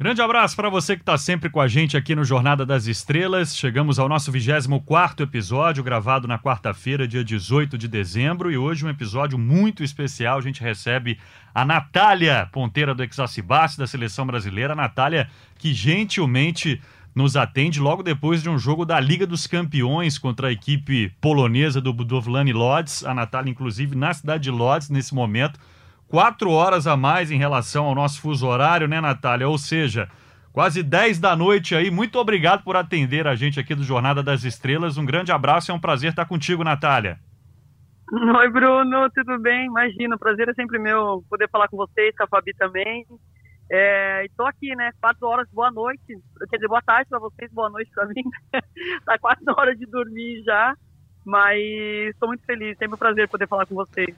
[0.00, 3.54] Grande abraço para você que está sempre com a gente aqui no Jornada das Estrelas.
[3.54, 8.50] Chegamos ao nosso 24 episódio, gravado na quarta-feira, dia 18 de dezembro.
[8.50, 10.38] E hoje um episódio muito especial.
[10.38, 11.18] A gente recebe
[11.54, 14.72] a Natália, ponteira do Exacibas, da seleção brasileira.
[14.72, 15.28] A Natália,
[15.58, 16.80] que gentilmente
[17.14, 21.78] nos atende logo depois de um jogo da Liga dos Campeões contra a equipe polonesa
[21.78, 23.04] do Budowlani Lodz.
[23.04, 25.60] A Natália, inclusive, na cidade de Lodz, nesse momento
[26.10, 29.48] quatro horas a mais em relação ao nosso fuso horário, né, Natália?
[29.48, 30.08] Ou seja,
[30.52, 31.88] quase 10 da noite aí.
[31.88, 34.98] Muito obrigado por atender a gente aqui do Jornada das Estrelas.
[34.98, 37.18] Um grande abraço, é um prazer estar contigo, Natália.
[38.12, 39.66] Oi, Bruno, tudo bem?
[39.66, 43.06] Imagina, o prazer é sempre meu poder falar com vocês, com a Fabi também.
[43.70, 44.90] É, estou aqui, né?
[45.00, 46.02] Quatro horas, boa noite.
[46.50, 48.24] Quer dizer, boa tarde para vocês, boa noite para mim.
[49.06, 50.74] tá quase na hora de dormir já,
[51.24, 51.60] mas
[52.08, 52.76] estou muito feliz.
[52.76, 54.12] Sempre um prazer poder falar com vocês.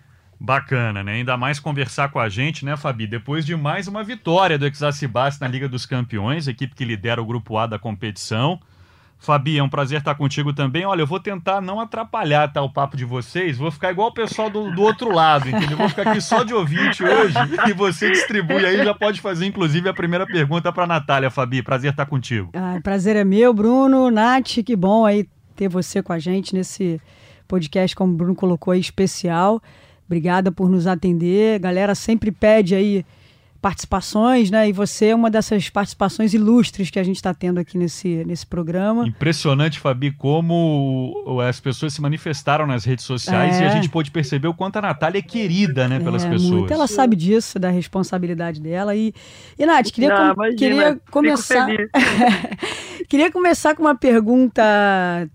[0.44, 1.12] Bacana, né?
[1.12, 3.06] Ainda mais conversar com a gente, né, Fabi?
[3.06, 7.24] Depois de mais uma vitória do Exacibas na Liga dos Campeões, equipe que lidera o
[7.24, 8.58] grupo A da competição.
[9.20, 10.84] Fabi, é um prazer estar contigo também.
[10.84, 14.12] Olha, eu vou tentar não atrapalhar tá, o papo de vocês, vou ficar igual o
[14.12, 15.76] pessoal do, do outro lado, entendeu?
[15.76, 17.36] Vou ficar aqui só de ouvinte hoje
[17.68, 21.62] e você distribui aí, já pode fazer, inclusive, a primeira pergunta para Natália, Fabi.
[21.62, 22.50] Prazer estar contigo.
[22.52, 27.00] Ah, prazer é meu, Bruno, Nath, que bom aí ter você com a gente nesse
[27.46, 29.62] podcast, como o Bruno colocou aí, especial.
[30.12, 31.54] Obrigada por nos atender.
[31.54, 33.02] A galera sempre pede aí
[33.62, 34.68] participações, né?
[34.68, 38.44] E você é uma dessas participações ilustres que a gente está tendo aqui nesse, nesse
[38.44, 39.06] programa.
[39.06, 43.62] Impressionante, Fabi, como as pessoas se manifestaram nas redes sociais é.
[43.62, 46.50] e a gente pôde perceber o quanto a Natália é querida, né, pelas é, pessoas.
[46.50, 46.72] Muito.
[46.72, 48.96] Ela sabe disso, da responsabilidade dela.
[48.96, 49.14] E,
[49.56, 51.68] e Nath, queria, Não, com, imagina, queria começar.
[53.08, 54.62] queria começar com uma pergunta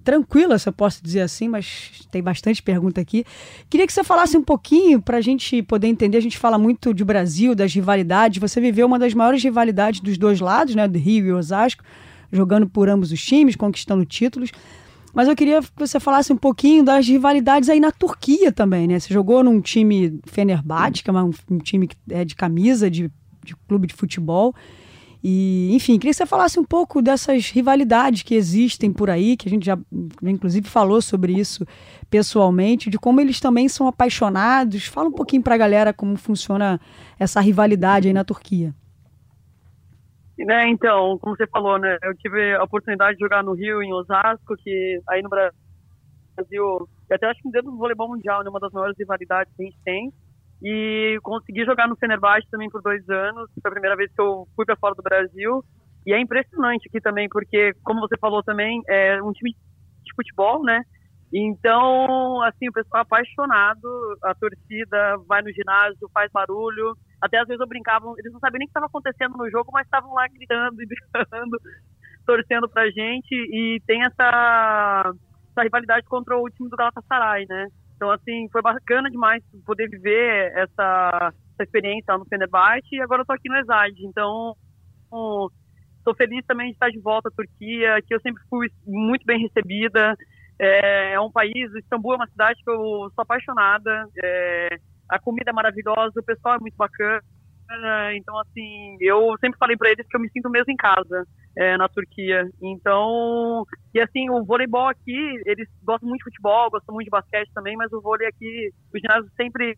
[0.04, 3.24] tranquila, se eu posso dizer assim, mas tem bastante pergunta aqui.
[3.70, 6.18] Queria que você falasse um pouquinho para a gente poder entender.
[6.18, 8.40] A gente fala muito de Brasil, das rivalidades rivalidade.
[8.40, 11.84] Você viveu uma das maiores rivalidades dos dois lados, né, do Rio e Osasco,
[12.32, 14.52] jogando por ambos os times, conquistando títulos.
[15.14, 19.00] Mas eu queria que você falasse um pouquinho das rivalidades aí na Turquia também, né?
[19.00, 23.10] Você jogou num time Fenerbahçe, que é um, time que é de camisa, de,
[23.44, 24.54] de clube de futebol.
[25.30, 29.50] E, enfim, queria que você falasse um pouco dessas rivalidades que existem por aí, que
[29.50, 29.78] a gente já,
[30.24, 31.66] inclusive, falou sobre isso
[32.10, 34.86] pessoalmente, de como eles também são apaixonados.
[34.86, 36.80] Fala um pouquinho para a galera como funciona
[37.20, 38.74] essa rivalidade aí na Turquia.
[40.38, 43.92] Né, então, como você falou, né, eu tive a oportunidade de jogar no Rio, em
[43.92, 48.72] Osasco, que aí no Brasil, até acho que dentro do voleibol mundial, né, uma das
[48.72, 50.14] maiores rivalidades que a gente tem.
[50.62, 53.50] E consegui jogar no Fenerbahçe também por dois anos.
[53.62, 55.64] Foi a primeira vez que eu fui para fora do Brasil.
[56.06, 60.64] E é impressionante aqui também, porque, como você falou também, é um time de futebol,
[60.64, 60.82] né?
[61.34, 66.96] Então, assim, o pessoal é apaixonado, a torcida vai no ginásio, faz barulho.
[67.22, 69.70] Até às vezes eu brincava, eles não sabiam nem o que estava acontecendo no jogo,
[69.74, 71.58] mas estavam lá gritando e gritando,
[72.26, 73.34] torcendo pra gente.
[73.34, 75.14] E tem essa,
[75.52, 77.68] essa rivalidade contra o time do Galatasaray, né?
[77.98, 83.24] Então, assim, foi bacana demais poder viver essa, essa experiência lá no Fenerbahçe e agora
[83.24, 83.92] eu tô aqui no Exad.
[84.04, 84.56] Então,
[85.98, 89.42] estou feliz também de estar de volta à Turquia, que eu sempre fui muito bem
[89.42, 90.16] recebida.
[90.60, 94.08] É, é um país, Istambul é uma cidade que eu sou apaixonada.
[94.24, 94.78] É,
[95.10, 97.20] a comida é maravilhosa, o pessoal é muito bacana.
[98.16, 101.26] Então, assim, eu sempre falei para eles que eu me sinto mesmo em casa
[101.58, 102.50] é, na Turquia.
[102.62, 107.52] Então, e assim, o voleibol aqui, eles gostam muito de futebol, gostam muito de basquete
[107.54, 109.78] também, mas o vôlei aqui, o ginásio sempre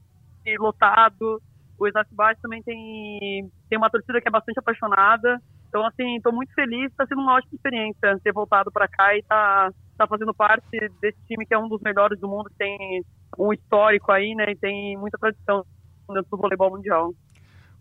[0.59, 1.41] lotado.
[1.79, 5.39] O Exacibás também tem, tem uma torcida que é bastante apaixonada.
[5.69, 9.23] Então, assim, estou muito feliz, está sendo uma ótima experiência ter voltado para cá e
[9.23, 10.67] tá, tá fazendo parte
[10.99, 13.03] desse time que é um dos melhores do mundo, tem
[13.37, 15.63] um histórico aí, né, e tem muita tradição
[16.11, 17.13] dentro do voleibol mundial.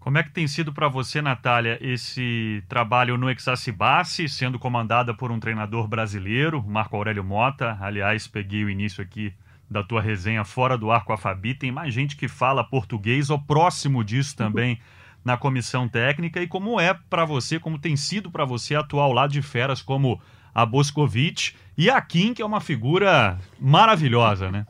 [0.08, 5.30] Como é que tem sido para você, Natália, esse trabalho no Exacibase, sendo comandada por
[5.30, 7.76] um treinador brasileiro, Marco Aurélio Mota?
[7.78, 9.34] Aliás, peguei o início aqui
[9.70, 11.52] da tua resenha fora do ar com a Fabi.
[11.52, 14.81] Tem mais gente que fala português ou próximo disso também
[15.22, 16.40] na comissão técnica.
[16.40, 19.82] E como é para você, como tem sido para você atuar ao lado de feras
[19.82, 20.19] como
[20.54, 24.64] a Boscovich e a Kim, que é uma figura maravilhosa, né?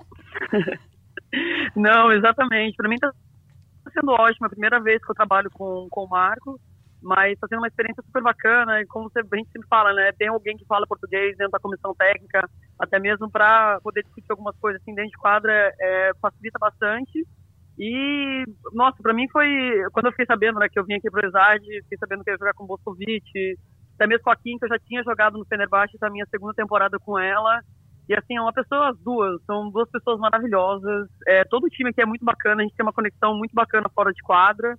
[1.77, 2.75] Não, exatamente.
[2.75, 3.28] Para mim tá Tá
[3.99, 6.59] sendo ótimo, é a primeira vez que eu trabalho com, com o Marco,
[7.03, 10.29] mas está sendo uma experiência super bacana e como a gente sempre fala, né, tem
[10.29, 12.49] alguém que fala português dentro da comissão técnica,
[12.79, 17.27] até mesmo para poder discutir algumas coisas assim dentro de quadra, é, facilita bastante.
[17.79, 19.47] E, nossa, para mim foi,
[19.93, 22.31] quando eu fiquei sabendo né, que eu vim aqui para o ESAD, fiquei sabendo que
[22.31, 23.57] eu ia jogar com o Boscovic,
[23.95, 26.55] até mesmo com a Kim, que eu já tinha jogado no Fenerbahçe, da minha segunda
[26.55, 27.61] temporada com ela,
[28.09, 31.09] e assim, é uma pessoa, as duas, são duas pessoas maravilhosas.
[31.27, 33.89] É, todo o time aqui é muito bacana, a gente tem uma conexão muito bacana
[33.95, 34.77] fora de quadra.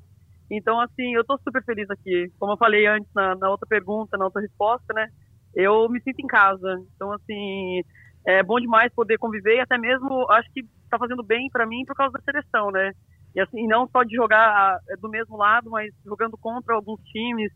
[0.52, 2.32] Então, assim, eu tô super feliz aqui.
[2.40, 5.08] Como eu falei antes na, na outra pergunta, na outra resposta, né?
[5.54, 6.82] Eu me sinto em casa.
[6.96, 7.82] Então, assim,
[8.26, 11.86] é bom demais poder conviver e até mesmo acho que tá fazendo bem para mim
[11.86, 12.92] por causa da seleção, né?
[13.36, 17.52] E assim, não só de jogar é, do mesmo lado, mas jogando contra alguns times.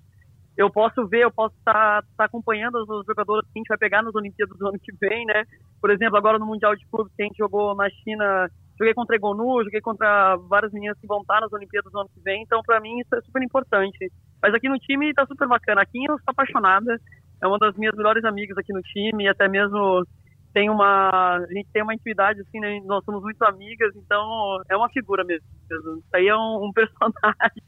[0.56, 3.78] Eu posso ver, eu posso estar tá, tá acompanhando os jogadores que a gente vai
[3.78, 5.44] pegar nas Olimpíadas do ano que vem, né?
[5.82, 8.48] Por exemplo, agora no Mundial de Clubes que a gente jogou na China,
[8.78, 12.22] joguei contra Egonu, joguei contra várias meninas que vão estar nas Olimpíadas do ano que
[12.22, 14.12] vem, então para mim isso é super importante.
[14.42, 15.82] Mas aqui no time tá super bacana.
[15.82, 17.00] Aqui eu estou apaixonada,
[17.42, 20.06] é uma das minhas melhores amigas aqui no time, e até mesmo
[20.54, 22.80] tem uma a gente tem uma intimidade assim né?
[22.86, 27.64] nós somos muito amigas então é uma figura mesmo isso aí é um, um personagem.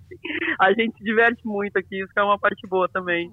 [0.60, 3.32] A gente se diverte muito aqui isso é uma parte boa também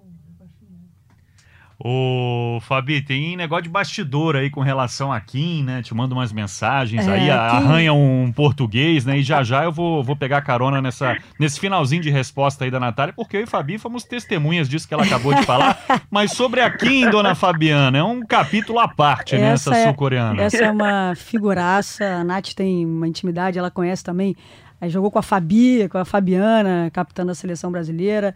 [1.79, 5.83] Ô, Fabi, tem negócio de bastidor aí com relação a Kim, né?
[5.83, 9.19] Te manda umas mensagens é, aí, arranha um português, né?
[9.19, 12.79] E já já eu vou, vou pegar carona nessa, nesse finalzinho de resposta aí da
[12.79, 15.83] Natália, porque eu e Fabi fomos testemunhas disso que ela acabou de falar.
[16.11, 19.53] Mas sobre a Kim, dona Fabiana, é um capítulo à parte, né?
[19.53, 20.43] Essa é, sul-coreana.
[20.43, 24.37] Essa é uma figuraça, a Nath tem uma intimidade, ela conhece também.
[24.81, 28.35] Aí jogou com a Fabi, com a Fabiana, capitã da seleção brasileira.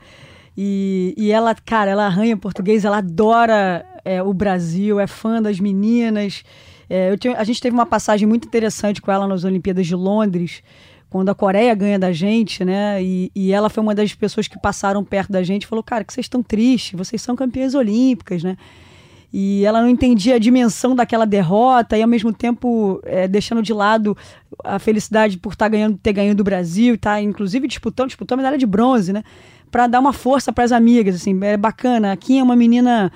[0.56, 5.61] E, e ela, cara, ela arranha português, ela adora é, o Brasil, é fã das
[5.61, 6.43] meninas.
[6.88, 10.62] É, tinha, a gente teve uma passagem muito interessante com ela nas Olimpíadas de Londres,
[11.11, 13.03] quando a Coreia ganha da gente, né?
[13.03, 16.05] E, e ela foi uma das pessoas que passaram perto da gente e falou: Cara,
[16.05, 18.56] que vocês estão tristes, vocês são campeãs olímpicas, né?
[19.32, 23.73] E ela não entendia a dimensão daquela derrota e ao mesmo tempo é, deixando de
[23.73, 24.17] lado
[24.64, 28.38] a felicidade por estar tá ganhando, ter ganho do Brasil, tá inclusive disputando, disputou a
[28.38, 29.23] medalha de bronze, né?
[29.70, 32.12] Para dar uma força para as amigas, assim, é bacana.
[32.12, 33.12] Aqui é uma menina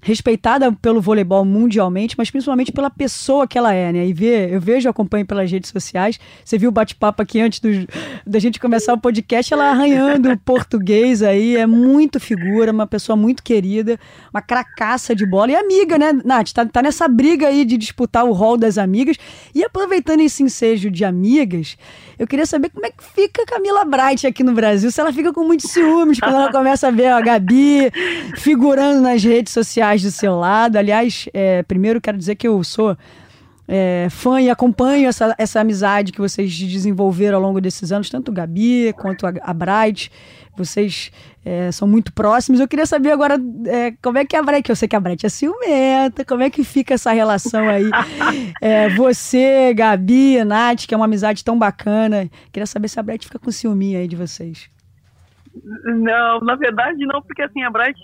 [0.00, 4.06] respeitada pelo voleibol mundialmente, mas principalmente pela pessoa que ela é, né?
[4.06, 6.18] E vê, eu vejo, acompanho pelas redes sociais.
[6.44, 7.68] Você viu o bate-papo aqui antes do,
[8.26, 13.16] da gente começar o podcast, ela arranhando o português aí, é muito figura, uma pessoa
[13.16, 13.98] muito querida,
[14.32, 16.52] uma cracaça de bola e amiga, né, Nath?
[16.52, 19.16] Tá, tá nessa briga aí de disputar o rol das amigas.
[19.54, 21.76] E aproveitando esse ensejo de amigas,
[22.18, 25.32] eu queria saber como é que fica Camila Bright aqui no Brasil, se ela fica
[25.32, 27.90] com muitos ciúmes quando ela começa a ver a Gabi
[28.36, 30.76] figurando nas redes sociais do seu lado.
[30.76, 32.96] Aliás, é, primeiro quero dizer que eu sou
[33.68, 38.32] é, fã e acompanho essa, essa amizade que vocês desenvolveram ao longo desses anos, tanto
[38.32, 40.10] Gabi quanto a, a Bright.
[40.56, 41.12] Vocês
[41.44, 42.60] é, são muito próximos.
[42.60, 45.24] Eu queria saber agora é, como é que a Bright, eu sei que a Bright
[45.24, 47.90] é ciumenta, como é que fica essa relação aí?
[48.60, 52.28] É, você, Gabi, Nath, que é uma amizade tão bacana.
[52.50, 54.68] Queria saber se a Bright fica com ciúminha aí de vocês.
[55.84, 58.00] Não, na verdade não, porque assim, a Bright,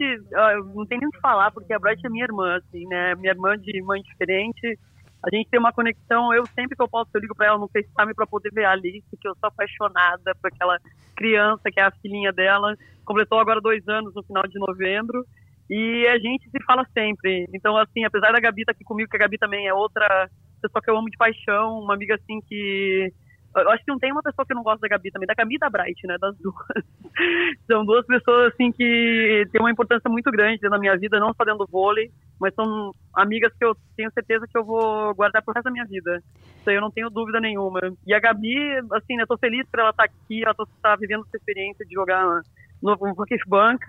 [0.74, 3.14] não tem nem o que falar, porque a Bright é minha irmã, assim, né?
[3.16, 4.78] Minha irmã de mãe diferente
[5.24, 7.68] a gente tem uma conexão, eu sempre que eu posso, eu ligo para ela no
[7.68, 10.78] FaceTime para poder ver a Alice, que eu sou apaixonada por aquela
[11.16, 15.24] criança que é a filhinha dela, completou agora dois anos no final de novembro,
[15.70, 17.46] e a gente se fala sempre.
[17.54, 20.28] Então, assim, apesar da Gabi estar tá aqui comigo, que a Gabi também é outra
[20.60, 23.10] pessoa que eu amo de paixão, uma amiga assim que
[23.56, 25.54] eu acho que não tem uma pessoa que não gosta da Gabi também, da Gabi
[25.54, 26.16] e da Bright, né?
[26.20, 26.56] Das duas.
[27.66, 31.44] são duas pessoas, assim, que têm uma importância muito grande na minha vida, não só
[31.44, 32.10] dentro do vôlei,
[32.40, 35.84] mas são amigas que eu tenho certeza que eu vou guardar pro resto da minha
[35.84, 36.20] vida.
[36.58, 37.80] Isso aí eu não tenho dúvida nenhuma.
[38.06, 38.56] E a Gabi,
[38.92, 41.86] assim, né, tô feliz por ela estar tá aqui, ela tá, tá vivendo essa experiência
[41.86, 42.42] de jogar
[42.82, 43.84] no Rocket Bank.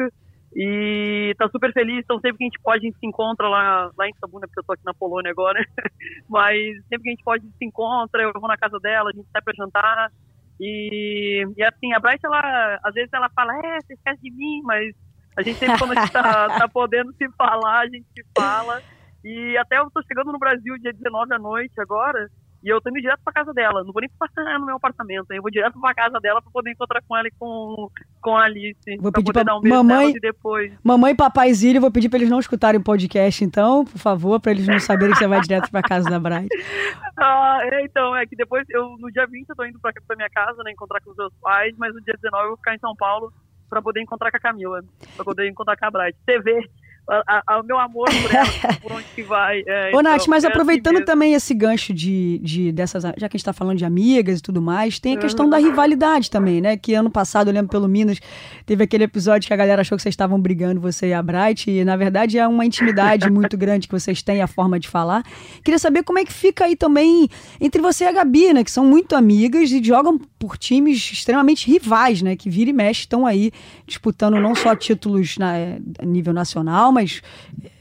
[0.56, 3.92] E tá super feliz, então sempre que a gente pode, a gente se encontra lá,
[3.98, 5.60] lá em Sabuna, porque eu tô aqui na Polônia agora.
[6.30, 9.10] Mas sempre que a gente pode, a gente se encontra, eu vou na casa dela,
[9.10, 10.10] a gente sai pra jantar.
[10.58, 14.62] E, e assim, a Bright, ela, às vezes ela fala, é, você esquece de mim,
[14.64, 14.96] mas
[15.36, 18.82] a gente sempre, quando a gente tá, tá podendo se falar, a gente se fala.
[19.26, 22.30] E até eu tô chegando no Brasil dia 19 à noite agora,
[22.65, 23.84] e eu tô indo direto pra casa dela.
[23.84, 25.31] Não vou nem passar no meu apartamento.
[25.31, 28.45] Eu vou direto pra casa dela pra poder encontrar com ela e com, com a
[28.45, 28.98] Alice.
[29.00, 30.74] Vou pedir pra dar um mamãe, e depois.
[30.84, 34.39] Mamãe e papai Zílio, vou pedir pra eles não escutarem o podcast, então, por favor,
[34.39, 36.50] pra eles não saberem que você vai direto pra casa da Bright.
[37.17, 40.15] ah, é, então, é que depois, eu, no dia 20 eu tô indo pra, pra
[40.15, 42.74] minha casa, né, encontrar com os meus pais, mas no dia 19 eu vou ficar
[42.74, 43.31] em São Paulo
[43.69, 44.84] pra poder encontrar com a Camila,
[45.15, 46.17] pra poder encontrar com a Bright.
[46.25, 46.67] TV
[47.08, 48.48] o meu amor por ela,
[48.82, 49.64] por onde que vai.
[49.66, 53.04] É, Ô, então, Nath, mas é aproveitando assim também esse gancho de, de dessas.
[53.04, 55.52] Já que a gente está falando de amigas e tudo mais, tem a questão uhum.
[55.52, 56.78] da rivalidade também, né?
[56.78, 58.20] Que ano passado, eu lembro pelo Minas,
[58.66, 61.70] teve aquele episódio que a galera achou que vocês estavam brigando, você e a Bright,
[61.70, 65.24] e na verdade é uma intimidade muito grande que vocês têm, a forma de falar.
[65.64, 68.64] Queria saber como é que fica aí também entre você e a Gabi, né?
[68.64, 72.36] Que são muito amigas e jogam por times extremamente rivais, né?
[72.36, 73.52] Que vira e mexe estão aí
[73.84, 75.54] disputando não só títulos na,
[76.00, 77.24] a nível nacional, mas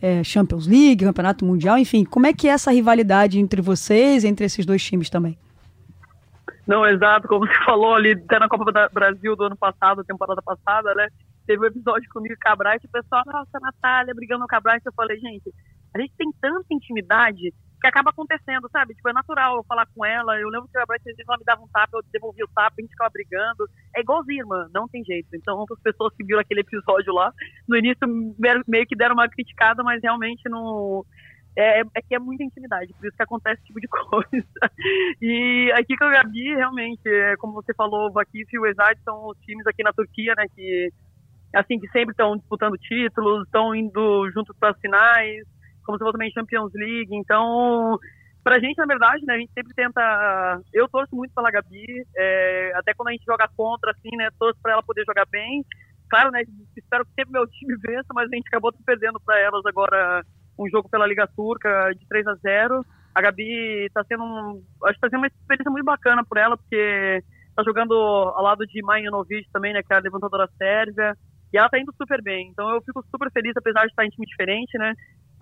[0.00, 2.06] é, Champions League, Campeonato Mundial, enfim.
[2.06, 5.36] Como é que é essa rivalidade entre vocês, entre esses dois times também?
[6.66, 10.40] Não, exato, como você falou ali, até na Copa do Brasil do ano passado, temporada
[10.40, 11.08] passada, né?
[11.46, 14.76] Teve um episódio comigo e Cabral, e o pessoal, nossa, Natália brigando com o Cabral,
[14.76, 15.52] e eu falei, gente,
[15.94, 17.52] a gente tem tanta intimidade
[17.84, 18.94] que acaba acontecendo, sabe?
[18.94, 20.40] Tipo, é natural eu falar com ela.
[20.40, 22.80] Eu lembro que a Brett ela me dava um tapa, eu devolvia o tapa, a
[22.80, 23.68] gente ficava brigando.
[23.94, 25.28] É igualzinho, irmã, não tem jeito.
[25.34, 27.30] Então, as pessoas que viram aquele episódio lá,
[27.68, 28.08] no início
[28.66, 31.04] meio que deram uma criticada, mas realmente não.
[31.56, 34.48] É, é que é muita intimidade, por isso que acontece esse tipo de coisa.
[35.20, 38.98] E aqui com a Gabi, realmente, é, como você falou, o Vakif e o Ezad
[39.04, 40.90] são os times aqui na Turquia, né, que
[41.54, 45.53] assim que sempre estão disputando títulos, estão indo juntos para as finais
[45.84, 47.14] como você falou também Champions League.
[47.14, 47.98] Então,
[48.42, 50.60] pra gente, na verdade, né, a gente sempre tenta.
[50.72, 54.60] Eu torço muito pela Gabi, é, até quando a gente joga contra, assim, né, torço
[54.62, 55.64] pra ela poder jogar bem.
[56.10, 56.42] Claro, né,
[56.76, 60.22] espero que sempre meu time vença, mas a gente acabou perdendo para elas agora
[60.58, 64.94] um jogo pela Liga Turca de 3 a 0 A Gabi está sendo um, acho
[64.94, 67.22] que tá sendo uma experiência muito bacana por ela, porque
[67.56, 71.16] tá jogando ao lado de Majanovic também, né, que é a levantadora sérvia,
[71.52, 72.48] e ela tá indo super bem.
[72.50, 74.92] Então eu fico super feliz, apesar de estar em time diferente, né?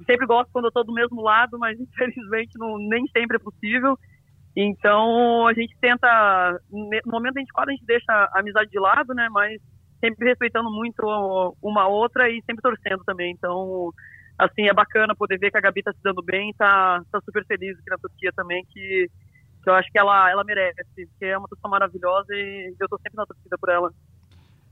[0.04, 3.99] Sempre gosto quando eu estou do mesmo lado, mas infelizmente não, nem sempre é possível.
[4.56, 8.78] Então a gente tenta, no momento a gente quase a gente deixa a amizade de
[8.78, 9.28] lado, né?
[9.30, 9.61] Mas
[10.02, 13.32] sempre respeitando muito uma outra e sempre torcendo também.
[13.32, 13.90] Então,
[14.37, 17.47] assim, é bacana poder ver que a Gabi está se dando bem, tá, tá super
[17.47, 19.09] feliz aqui na Turquia também, que,
[19.62, 22.99] que eu acho que ela, ela merece, porque é uma pessoa maravilhosa e eu estou
[22.99, 23.90] sempre na torcida por ela.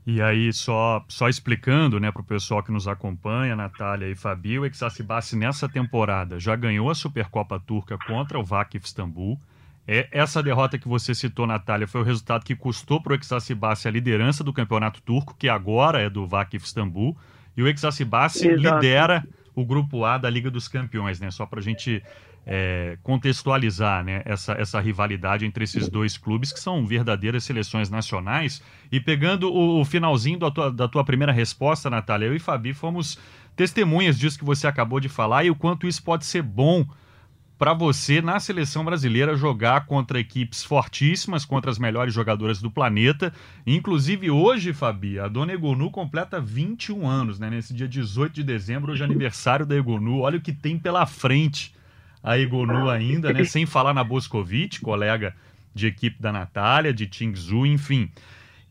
[0.05, 4.57] E aí, só, só explicando né, para o pessoal que nos acompanha, Natália e Fabi,
[4.57, 9.39] o Exacibassi nessa temporada já ganhou a Supercopa Turca contra o Vakif Istambul.
[9.87, 13.87] É, essa derrota que você citou, Natália, foi o resultado que custou para o Exacibassi
[13.87, 17.15] a liderança do campeonato turco, que agora é do Vakif Istambul.
[17.55, 21.29] E o Exacibassi lidera o grupo A da Liga dos Campeões, né?
[21.29, 22.01] Só para a gente
[22.45, 28.61] é, contextualizar né, essa, essa rivalidade entre esses dois clubes, que são verdadeiras seleções nacionais.
[28.91, 32.73] E pegando o, o finalzinho da tua, da tua primeira resposta, Natália, eu e Fabi
[32.73, 33.17] fomos
[33.55, 36.85] testemunhas disso que você acabou de falar e o quanto isso pode ser bom
[37.61, 43.31] para você na seleção brasileira jogar contra equipes fortíssimas, contra as melhores jogadoras do planeta.
[43.67, 47.51] Inclusive hoje, Fabi, a dona Egonu completa 21 anos, né?
[47.51, 50.21] Nesse dia 18 de dezembro, hoje é aniversário da Egonu.
[50.21, 51.71] Olha o que tem pela frente
[52.23, 53.43] a Egonu ainda, né?
[53.43, 55.35] Sem falar na Boscovic, colega
[55.73, 58.09] de equipe da Natália, de Tingzu, enfim.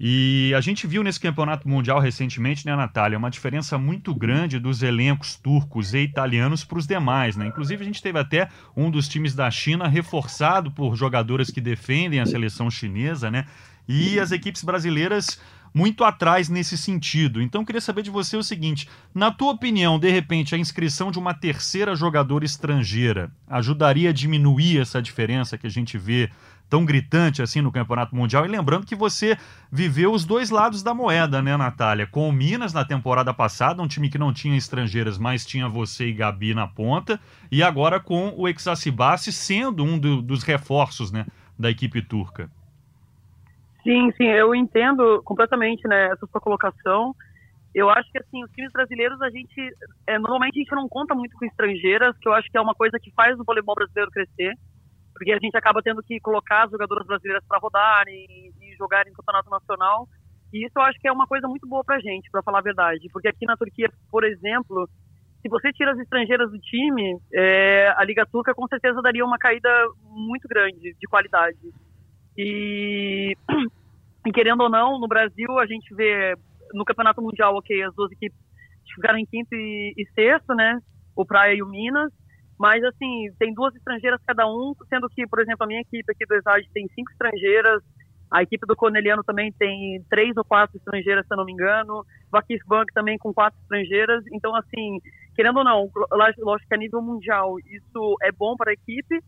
[0.03, 4.83] E a gente viu nesse campeonato mundial recentemente, né, Natália, uma diferença muito grande dos
[4.83, 7.47] elencos turcos e italianos para os demais, né?
[7.47, 12.19] Inclusive a gente teve até um dos times da China reforçado por jogadoras que defendem
[12.19, 13.45] a seleção chinesa, né?
[13.87, 15.39] E as equipes brasileiras
[15.73, 17.41] muito atrás nesse sentido.
[17.41, 21.19] Então, queria saber de você o seguinte: na tua opinião, de repente, a inscrição de
[21.19, 26.31] uma terceira jogadora estrangeira ajudaria a diminuir essa diferença que a gente vê
[26.69, 28.47] tão gritante assim no Campeonato Mundial?
[28.47, 29.37] E lembrando que você
[29.71, 32.07] viveu os dois lados da moeda, né, Natália?
[32.07, 36.07] Com o Minas na temporada passada, um time que não tinha estrangeiras, mas tinha você
[36.07, 41.27] e Gabi na ponta, e agora com o Exacibassi sendo um do, dos reforços né,
[41.59, 42.49] da equipe turca.
[43.83, 47.15] Sim, sim, eu entendo completamente né, essa sua colocação.
[47.75, 49.55] Eu acho que assim, os times brasileiros, a gente
[50.07, 52.75] é, normalmente a gente não conta muito com estrangeiras, que eu acho que é uma
[52.75, 54.55] coisa que faz o voleibol brasileiro crescer,
[55.15, 58.27] porque a gente acaba tendo que colocar as jogadoras brasileiras para rodarem
[58.61, 60.09] e, jogarem no campeonato nacional.
[60.53, 62.59] E isso eu acho que é uma coisa muito boa para a gente, para falar
[62.59, 64.89] a verdade, porque aqui na Turquia, por exemplo,
[65.43, 69.39] se você tira as estrangeiras do time, é, a Liga Turca com certeza daria uma
[69.39, 69.71] caída
[70.03, 71.59] muito grande de qualidade.
[72.37, 73.37] E,
[74.27, 76.35] e, querendo ou não, no Brasil a gente vê
[76.73, 78.39] no Campeonato Mundial, ok, as duas equipes
[78.95, 80.79] ficaram em quinto e, e sexto, né?
[81.17, 82.13] O Praia e o Minas.
[82.59, 86.27] Mas, assim, tem duas estrangeiras cada um, sendo que, por exemplo, a minha equipe aqui
[86.27, 87.83] do Exage tem cinco estrangeiras,
[88.31, 92.07] a equipe do Corneliano também tem três ou quatro estrangeiras, se eu não me engano.
[92.31, 94.25] Vakif Bank também com quatro estrangeiras.
[94.33, 95.01] Então, assim,
[95.35, 99.21] querendo ou não, lógico que a nível mundial isso é bom para a equipe,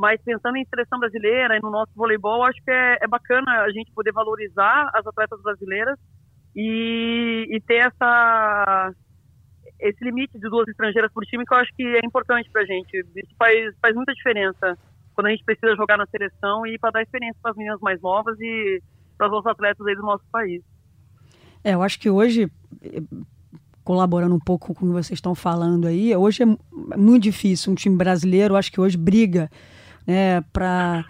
[0.00, 3.70] mas pensando em seleção brasileira e no nosso voleibol, acho que é, é bacana a
[3.70, 5.98] gente poder valorizar as atletas brasileiras
[6.56, 8.94] e, e, ter essa
[9.78, 12.64] esse limite de duas estrangeiras por time que eu acho que é importante para a
[12.64, 12.96] gente.
[13.14, 14.78] Isso faz, faz muita diferença
[15.14, 18.00] quando a gente precisa jogar na seleção e para dar experiência para as meninas mais
[18.00, 18.82] novas e
[19.18, 20.62] para os nossos atletas aí do nosso país.
[21.62, 22.50] É, eu acho que hoje,
[23.84, 27.74] colaborando um pouco com o que vocês estão falando aí, hoje é muito difícil um
[27.74, 29.50] time brasileiro, acho que hoje briga
[30.10, 31.04] né, para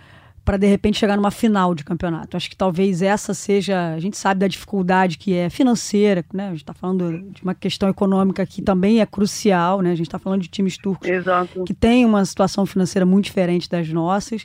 [0.44, 2.36] para de repente chegar numa final de campeonato.
[2.36, 3.92] Acho que talvez essa seja.
[3.94, 6.46] A gente sabe da dificuldade que é financeira, né?
[6.46, 9.92] A gente está falando de uma questão econômica que também é crucial, né?
[9.92, 11.62] A gente está falando de times turcos Exato.
[11.64, 14.44] que têm uma situação financeira muito diferente das nossas.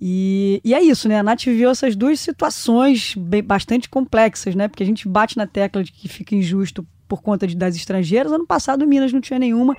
[0.00, 1.18] E, e é isso, né?
[1.18, 4.66] A Nath viveu essas duas situações bem, bastante complexas, né?
[4.66, 8.32] Porque a gente bate na tecla de que fica injusto por conta de, das estrangeiras.
[8.32, 9.76] Ano passado o Minas não tinha nenhuma,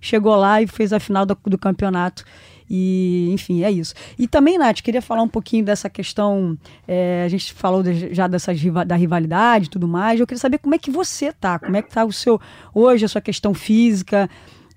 [0.00, 2.24] chegou lá e fez a final do, do campeonato.
[2.68, 3.94] E, enfim, é isso.
[4.18, 6.56] E também, Nath, queria falar um pouquinho dessa questão.
[6.86, 10.18] É, a gente falou de, já dessas, da rivalidade e tudo mais.
[10.18, 12.40] Eu queria saber como é que você tá, como é que tá o seu
[12.74, 14.28] hoje, a sua questão física.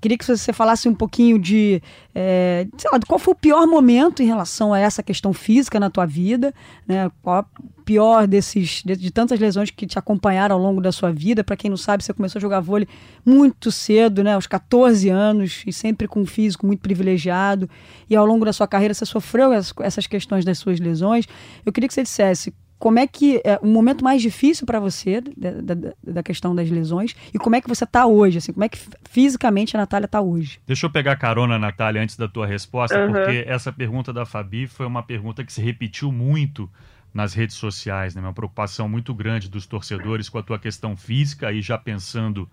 [0.06, 1.82] Queria que você falasse um pouquinho de,
[2.14, 5.90] é, sei lá, qual foi o pior momento em relação a essa questão física na
[5.90, 6.54] tua vida,
[6.88, 7.10] né?
[7.24, 7.44] Qual
[7.84, 11.44] pior desses, de, de tantas lesões que te acompanharam ao longo da sua vida?
[11.44, 12.88] Para quem não sabe, você começou a jogar vôlei
[13.26, 14.36] muito cedo, né?
[14.36, 17.68] Aos 14 anos e sempre com um físico muito privilegiado.
[18.08, 21.26] E ao longo da sua carreira você sofreu essas questões das suas lesões.
[21.66, 22.54] Eu queria que você dissesse
[22.86, 26.70] como é que é o momento mais difícil para você da, da, da, questão das
[26.70, 28.78] lesões e como é que você está hoje, assim, como é que
[29.10, 30.60] fisicamente a Natália está hoje?
[30.68, 33.12] Deixa eu pegar carona, Natália, antes da tua resposta, uhum.
[33.12, 36.70] porque essa pergunta da Fabi foi uma pergunta que se repetiu muito
[37.12, 38.22] nas redes sociais, né?
[38.22, 42.48] Uma preocupação muito grande dos torcedores com a tua questão física, aí já pensando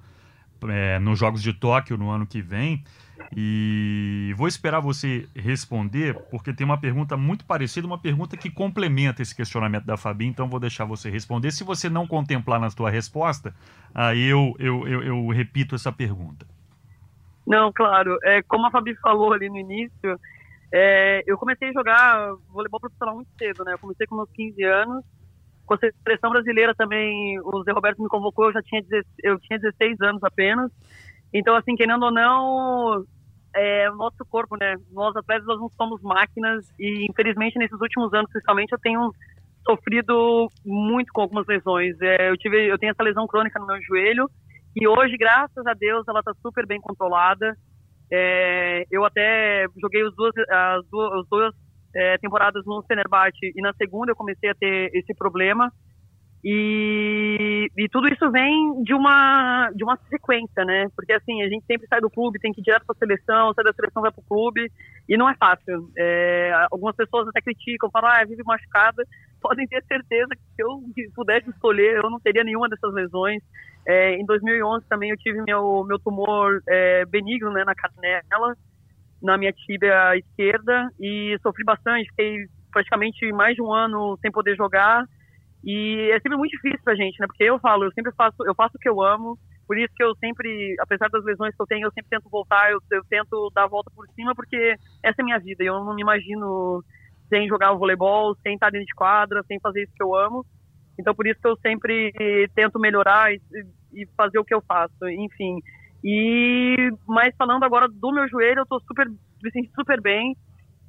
[0.67, 2.83] é, nos Jogos de Tóquio no ano que vem.
[3.35, 9.23] E vou esperar você responder, porque tem uma pergunta muito parecida, uma pergunta que complementa
[9.23, 11.51] esse questionamento da Fabi, então vou deixar você responder.
[11.51, 13.55] Se você não contemplar na sua resposta,
[13.95, 16.47] aí eu, eu, eu, eu repito essa pergunta.
[17.47, 18.19] Não, claro.
[18.23, 20.21] É, como a Fabi falou ali no início,
[20.71, 23.73] é, eu comecei a jogar voleibol profissional muito cedo, né?
[23.73, 25.05] Eu comecei com meus 15 anos.
[25.65, 28.83] Com a seleção brasileira também, o Zé Roberto me convocou, eu já tinha,
[29.23, 30.71] eu tinha 16 anos apenas.
[31.33, 33.05] Então, assim, querendo ou não,
[33.55, 34.77] é, o nosso corpo, né?
[34.91, 39.13] Nós atletas nós não somos máquinas e infelizmente nesses últimos anos, principalmente, eu tenho
[39.67, 41.97] sofrido muito com algumas lesões.
[42.01, 44.29] É, eu tive, eu tenho essa lesão crônica no meu joelho
[44.75, 47.55] e hoje, graças a Deus, ela está super bem controlada.
[48.11, 51.55] É, eu até joguei as duas, as duas, as duas
[51.95, 55.71] é, temporadas no Fenerbahçe e na segunda eu comecei a ter esse problema.
[56.45, 60.89] E, e, tudo isso vem de uma de uma sequência, né?
[60.97, 63.55] Porque assim, a gente sempre sai do clube, tem que ir direto para a seleção,
[63.55, 64.69] sai da seleção vai para o clube,
[65.09, 65.89] e não é fácil.
[65.97, 69.05] É, algumas pessoas até criticam, falam, ah, vive machucada.
[69.41, 70.83] Podem ter certeza que se eu
[71.15, 73.41] pudesse escolher, eu não teria nenhuma dessas lesões.
[73.87, 78.57] É, em 2011 também eu tive meu, meu tumor é, benigno né, na canela,
[79.23, 84.57] na minha tíbia esquerda, e sofri bastante, fiquei praticamente mais de um ano sem poder
[84.57, 85.05] jogar.
[85.65, 87.27] E é sempre muito difícil pra gente, né?
[87.27, 90.03] Porque eu falo, eu sempre faço, eu faço o que eu amo, por isso que
[90.03, 93.51] eu sempre, apesar das lesões que eu tenho, eu sempre tento voltar, eu, eu tento
[93.55, 95.63] dar a volta por cima, porque essa é a minha vida.
[95.65, 96.83] Eu não me imagino
[97.29, 100.45] sem jogar o voleibol, sem estar dentro de quadra, sem fazer isso que eu amo.
[100.99, 102.13] Então, por isso que eu sempre
[102.55, 103.41] tento melhorar e,
[103.95, 105.57] e fazer o que eu faço, enfim.
[106.05, 110.37] E, mas falando agora do meu joelho, eu tô super, me sentindo super bem.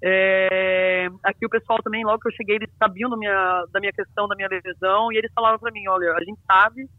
[0.06, 3.94] É, aqui o pessoal também, logo que eu cheguei, eles sabiam da minha, da minha
[3.94, 6.90] questão, da minha lesão, e eles falavam para mim, olha, a gente sabe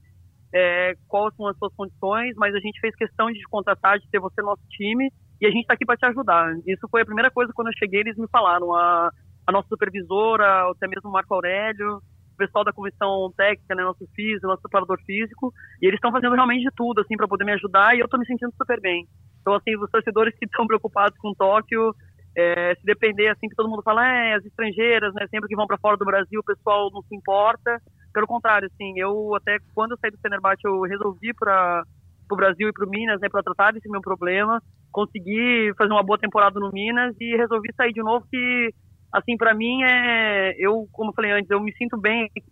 [0.54, 4.08] é, quais são as suas condições, mas a gente fez questão de te contratar, de
[4.08, 6.54] ter você no nosso time, e a gente está aqui para te ajudar.
[6.66, 9.10] Isso foi a primeira coisa quando eu cheguei, eles me falaram, a,
[9.46, 14.06] a nossa supervisora, até mesmo o Marco Aurélio, o pessoal da comissão técnica, né, nosso
[14.14, 17.52] físico, nosso preparador físico, e eles estão fazendo realmente de tudo, assim, para poder me
[17.52, 19.06] ajudar, e eu estou me sentindo super bem.
[19.42, 21.94] Então, assim, os torcedores que estão preocupados com Tóquio,
[22.36, 25.66] é, se depender, assim, que todo mundo fala, é, as estrangeiras, né, sempre que vão
[25.66, 27.80] para fora do Brasil, o pessoal não se importa.
[28.12, 31.82] Pelo contrário, assim, eu até quando eu saí do Fenerbahçe, eu resolvi para
[32.30, 34.60] o Brasil e para o Minas, né, para tratar desse meu problema,
[34.92, 38.70] consegui fazer uma boa temporada no Minas e resolvi sair de novo que
[39.12, 42.42] assim para mim é eu como eu falei antes eu me sinto bem aqui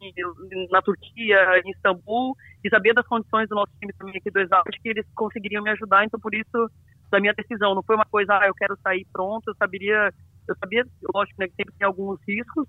[0.70, 4.70] na Turquia em Istambul e sabia das condições do nosso time também aqui do Exato
[4.70, 6.70] que eles conseguiriam me ajudar então por isso
[7.12, 7.74] da minha decisão.
[7.74, 9.46] Não foi uma coisa, ah, eu quero sair pronto.
[9.46, 10.10] Eu sabia,
[10.48, 12.66] eu sabia, lógico, né, que sempre tem alguns riscos,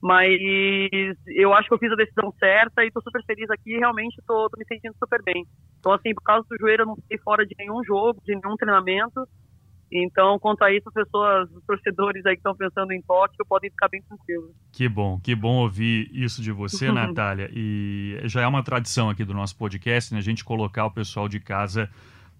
[0.00, 0.40] mas
[1.26, 3.76] eu acho que eu fiz a decisão certa e estou super feliz aqui.
[3.76, 5.44] Realmente estou me sentindo super bem.
[5.78, 8.56] Então, assim, por causa do joelho, eu não fiquei fora de nenhum jogo, de nenhum
[8.56, 9.26] treinamento.
[9.92, 13.70] Então, quanto a isso, as pessoas, os torcedores aí que estão pensando em Tóquio podem
[13.70, 14.52] ficar bem tranquilos.
[14.72, 17.50] Que bom, que bom ouvir isso de você, Natália.
[17.52, 20.20] E já é uma tradição aqui do nosso podcast, né?
[20.20, 21.90] A gente colocar o pessoal de casa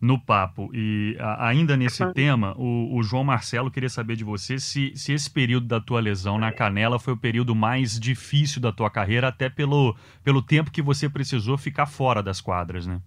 [0.01, 0.71] no papo.
[0.73, 2.13] E a, ainda nesse uhum.
[2.13, 6.01] tema, o, o, João Marcelo queria saber de você se, se esse período da tua
[6.01, 10.71] lesão na canela foi o período mais difícil da tua carreira, até pelo, pelo tempo
[10.71, 13.01] que você precisou ficar fora das quadras, né?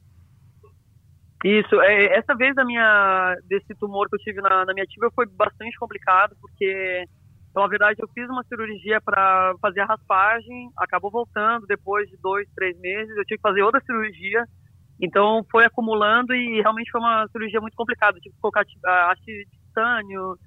[1.44, 5.10] Isso, é, essa vez da minha, desse tumor que eu tive na, na minha tibia
[5.14, 7.04] foi bastante complicado, porque,
[7.50, 12.16] então, na verdade, eu fiz uma cirurgia para fazer a raspagem, acabou voltando depois de
[12.22, 14.46] dois, três meses, eu tive que fazer outra cirurgia,
[15.04, 18.20] então foi acumulando e realmente foi uma cirurgia muito complicada.
[18.20, 18.66] Tive que colocar
[19.10, 20.38] haste de titânio,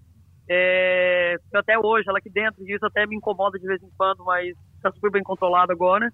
[0.49, 4.57] É, até hoje, ela aqui dentro, isso até me incomoda de vez em quando, mas
[4.77, 6.09] está super bem controlado agora.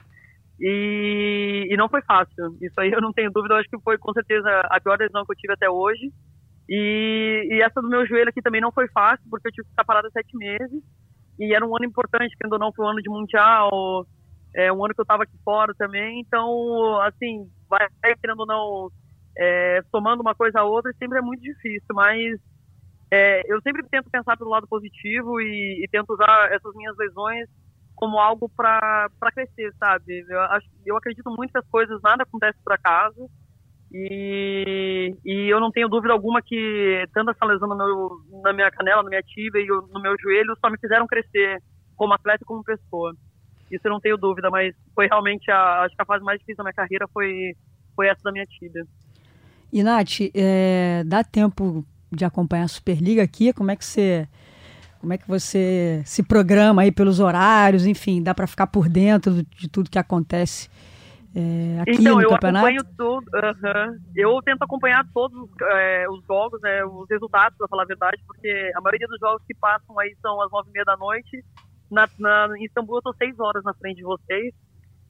[0.59, 2.57] E, e, não foi fácil.
[2.61, 3.55] Isso aí eu não tenho dúvida.
[3.55, 6.13] Eu acho que foi com certeza a pior lesão que eu tive até hoje.
[6.69, 9.73] E, e essa do meu joelho aqui também não foi fácil, porque eu tive que
[9.73, 10.83] estar parada sete meses.
[11.39, 14.07] E era um ano importante, que ainda não foi um ano de mundial,
[14.55, 16.21] é um ano que eu estava aqui fora também.
[16.21, 18.91] Então, assim, vai querendo ou não,
[19.37, 21.95] é, somando uma coisa a outra, sempre é muito difícil.
[21.95, 22.39] Mas
[23.11, 27.49] é, eu sempre tento pensar pelo lado positivo e, e tento usar essas minhas lesões
[27.95, 30.25] como algo para crescer, sabe?
[30.29, 33.31] Eu, acho, eu acredito muito que as coisas nada acontece por acaso
[33.93, 38.11] e, e eu não tenho dúvida alguma que tanto essa lesão meu,
[38.43, 41.63] na minha canela, na minha tibia e no meu joelho só me fizeram crescer
[41.95, 43.15] como atleta e como pessoa.
[43.73, 46.59] Isso eu não tenho dúvida, mas foi realmente a, acho que a fase mais difícil
[46.59, 47.57] da minha carreira foi,
[47.97, 48.87] foi essa da minha tibia.
[49.73, 53.53] E Nath, é, dá tempo de acompanhar a Superliga aqui?
[53.53, 54.29] Como é que você
[55.01, 57.87] como é que você se programa aí pelos horários?
[57.87, 60.71] Enfim, dá para ficar por dentro de tudo que acontece
[61.35, 62.67] é, aqui então, no eu campeonato?
[62.67, 63.27] acompanho tudo.
[63.35, 63.99] Uh -huh.
[64.15, 68.71] Eu tento acompanhar todos é, os jogos, né, os resultados, para falar a verdade, porque
[68.77, 71.43] a maioria dos jogos que passam aí são às nove e meia da noite.
[71.93, 74.55] Na, na, em Istambul eu tô seis horas na frente de vocês.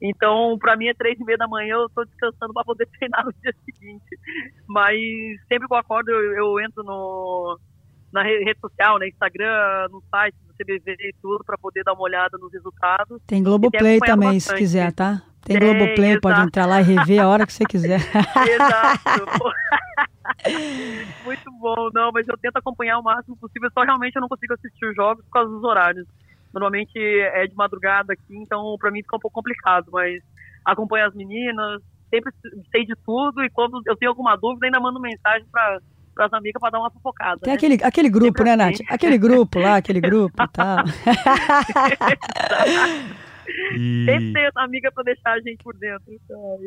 [0.02, 3.24] Então, para mim é três e meia da manhã, eu estou descansando para poder treinar
[3.24, 4.18] no dia seguinte.
[4.66, 4.98] Mas
[5.48, 7.56] sempre que eu acordo, eu, eu entro no,
[8.12, 12.02] na rede social, né, Instagram, no site do CBV e tudo, para poder dar uma
[12.02, 13.22] olhada nos resultados.
[13.26, 14.42] Tem Globoplay também, bastante.
[14.42, 15.22] se quiser, tá?
[15.44, 16.20] Tem, Tem Globoplay, exato.
[16.20, 18.00] pode entrar lá e rever a hora que você quiser.
[18.48, 19.24] exato.
[21.24, 24.54] Muito bom, não, mas eu tento acompanhar o máximo possível, só realmente eu não consigo
[24.54, 26.06] assistir os jogos por causa dos horários.
[26.52, 30.22] Normalmente é de madrugada aqui, então para mim fica um pouco complicado, mas
[30.64, 32.32] acompanho as meninas, sempre
[32.70, 35.80] sei de tudo e quando eu tenho alguma dúvida ainda mando mensagem para
[36.14, 37.40] para as amigas para dar uma fofocada.
[37.40, 37.56] Tem né?
[37.56, 38.84] aquele, aquele grupo, Sempre né, assim.
[38.84, 38.92] Nath?
[38.92, 40.84] Aquele grupo lá, aquele grupo e tal.
[43.76, 44.04] e...
[44.08, 46.12] Sempre tem amiga para deixar a gente por dentro.
[46.12, 46.58] Então...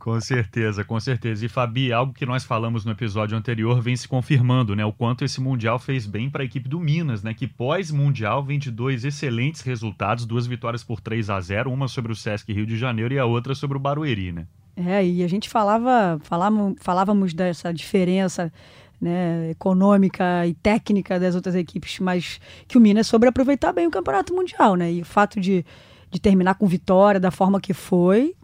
[0.00, 1.44] Com certeza, com certeza.
[1.44, 4.82] E Fabi, algo que nós falamos no episódio anterior vem se confirmando, né?
[4.82, 7.34] O quanto esse Mundial fez bem para a equipe do Minas, né?
[7.34, 12.12] Que pós-Mundial vem de dois excelentes resultados, duas vitórias por 3 a 0 uma sobre
[12.12, 14.46] o Sesc Rio de Janeiro e a outra sobre o Barueri, né?
[14.74, 18.50] É, e a gente falava, falávamos, falávamos dessa diferença
[18.98, 23.90] né, econômica e técnica das outras equipes, mas que o Minas soube aproveitar bem o
[23.90, 24.90] Campeonato Mundial, né?
[24.90, 25.64] E o fato de
[26.10, 28.34] de terminar com vitória da forma que foi,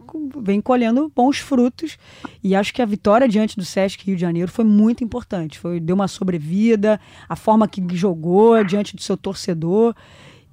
[0.41, 1.97] vem colhendo bons frutos.
[2.43, 5.59] E acho que a vitória diante do Sesc Rio de Janeiro foi muito importante.
[5.59, 9.93] Foi, deu uma sobrevida, a forma que jogou diante do seu torcedor.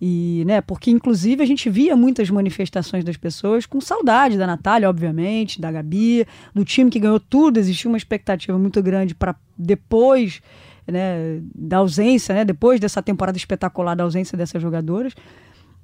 [0.01, 4.91] E, né, porque inclusive a gente via muitas manifestações das pessoas com saudade da Natália,
[4.91, 7.59] obviamente, da Gabi, do time que ganhou tudo.
[7.59, 10.43] Existia uma expectativa muito grande para depois
[10.87, 15.15] né, da ausência, né, depois dessa temporada espetacular da ausência dessas jogadoras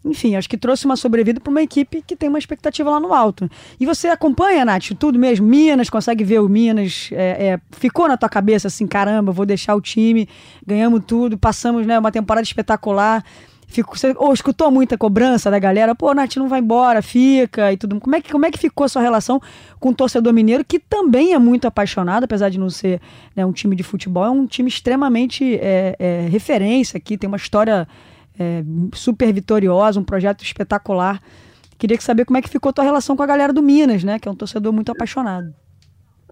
[0.04, 3.12] enfim, acho que trouxe uma sobrevida para uma equipe que tem uma expectativa lá no
[3.12, 3.50] alto.
[3.78, 5.46] E você acompanha, Nath, tudo mesmo?
[5.46, 7.10] Minas, consegue ver o Minas?
[7.12, 10.26] É, é, ficou na tua cabeça assim, caramba, vou deixar o time,
[10.66, 13.22] ganhamos tudo, passamos né, uma temporada espetacular.
[13.66, 17.76] Fico, você ou escutou muita cobrança da galera, pô, Nath, não vai embora, fica e
[17.76, 18.00] tudo.
[18.00, 19.40] Como é que, como é que ficou a sua relação
[19.78, 23.00] com o torcedor mineiro, que também é muito apaixonado, apesar de não ser
[23.36, 27.36] né, um time de futebol, é um time extremamente é, é, referência aqui, tem uma
[27.36, 27.86] história
[28.38, 28.62] é,
[28.94, 31.20] super vitoriosa, um projeto espetacular.
[31.78, 34.18] Queria saber como é que ficou a tua relação com a galera do Minas, né?
[34.18, 35.54] Que é um torcedor muito apaixonado.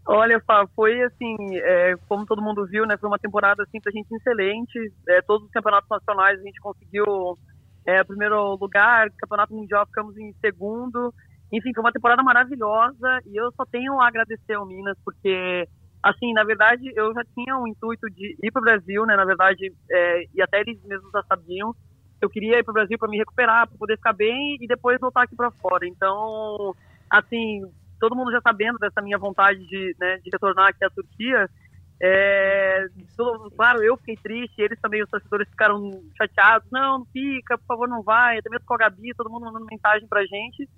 [0.05, 2.97] Olha, Fá, foi assim, é, como todo mundo viu, né?
[2.97, 4.93] Foi uma temporada assim pra gente excelente.
[5.09, 7.39] É, todos os campeonatos nacionais a gente conseguiu
[7.87, 11.13] é, primeiro lugar, campeonato mundial ficamos em segundo.
[11.53, 15.69] Enfim, foi uma temporada maravilhosa e eu só tenho a agradecer ao Minas porque
[16.03, 19.17] assim, na verdade, eu já tinha um intuito de ir para o Brasil, né?
[19.17, 21.75] Na verdade, é, e até eles mesmos já sabiam
[22.21, 24.99] eu queria ir para o Brasil para me recuperar, para poder ficar bem e depois
[25.01, 25.87] voltar aqui para fora.
[25.87, 26.75] Então,
[27.11, 27.63] assim,
[28.01, 31.49] todo mundo já sabendo dessa minha vontade de, né, de retornar aqui à Turquia.
[32.01, 32.87] É,
[33.57, 36.69] claro, eu fiquei triste, eles também, os torcedores ficaram chateados.
[36.71, 38.39] Não, não fica, por favor, não vai.
[38.39, 40.69] Até mesmo com a Gabi, todo mundo mandando mensagem pra gente.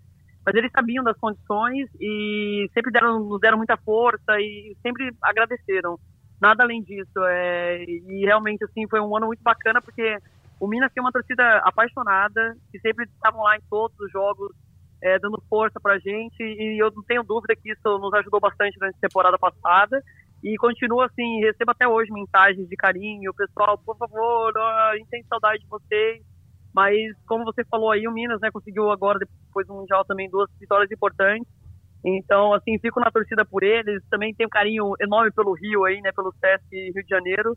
[0.44, 5.98] Mas eles sabiam das condições e sempre deram, nos deram muita força e sempre agradeceram.
[6.40, 7.18] Nada além disso.
[7.26, 10.16] É, e realmente, assim, foi um ano muito bacana porque
[10.60, 14.52] o Minas tem uma torcida apaixonada, que sempre estavam lá em todos os jogos,
[15.02, 18.78] é, dando força pra gente, e eu não tenho dúvida que isso nos ajudou bastante
[18.78, 20.02] durante a temporada passada.
[20.44, 25.22] E continua assim, recebo até hoje mensagens de carinho, pessoal, por favor, a gente tem
[25.24, 26.22] saudade de vocês.
[26.74, 26.94] Mas,
[27.26, 30.90] como você falou aí, o Minas né, conseguiu agora, depois do Mundial, também duas vitórias
[30.90, 31.50] importantes.
[32.04, 34.02] Então, assim, fico na torcida por eles.
[34.08, 37.56] Também tenho carinho enorme pelo Rio aí, né, pelo Sesc Rio de Janeiro.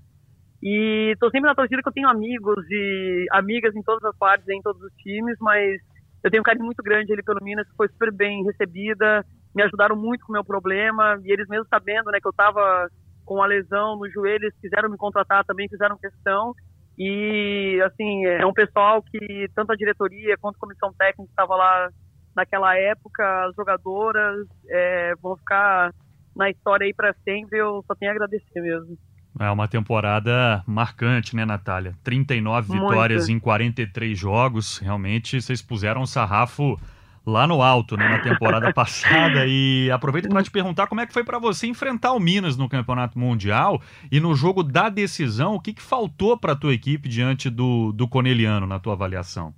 [0.63, 4.47] E tô sempre na torcida que eu tenho amigos e amigas em todas as partes,
[4.47, 5.81] em todos os times, mas
[6.23, 9.61] eu tenho um carinho muito grande ali pelo Minas, que foi super bem recebida, me
[9.61, 12.87] ajudaram muito com o meu problema, e eles mesmo sabendo, né, que eu tava
[13.25, 16.53] com a lesão no joelho, eles quiseram me contratar também, fizeram questão,
[16.97, 21.89] e, assim, é um pessoal que tanto a diretoria quanto a comissão técnica estava lá
[22.35, 25.91] naquela época, as jogadoras é, vão ficar
[26.35, 27.59] na história aí para sempre.
[27.59, 28.97] Eu só tenho a agradecer mesmo.
[29.39, 31.95] É uma temporada marcante, né, Natália?
[32.03, 32.87] 39 Muito.
[32.87, 34.77] vitórias em 43 jogos.
[34.77, 36.79] Realmente vocês puseram o sarrafo
[37.25, 39.45] lá no alto, né, na temporada passada.
[39.47, 42.69] E aproveito para te perguntar como é que foi para você enfrentar o Minas no
[42.69, 47.09] Campeonato Mundial e no jogo da decisão, o que, que faltou para a tua equipe
[47.09, 49.53] diante do, do Coneliano, na tua avaliação?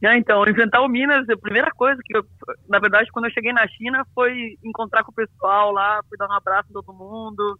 [0.00, 2.24] É, então, enfrentar o Minas, a primeira coisa que eu,
[2.68, 6.28] na verdade, quando eu cheguei na China foi encontrar com o pessoal lá, fui dar
[6.28, 7.58] um abraço em todo mundo.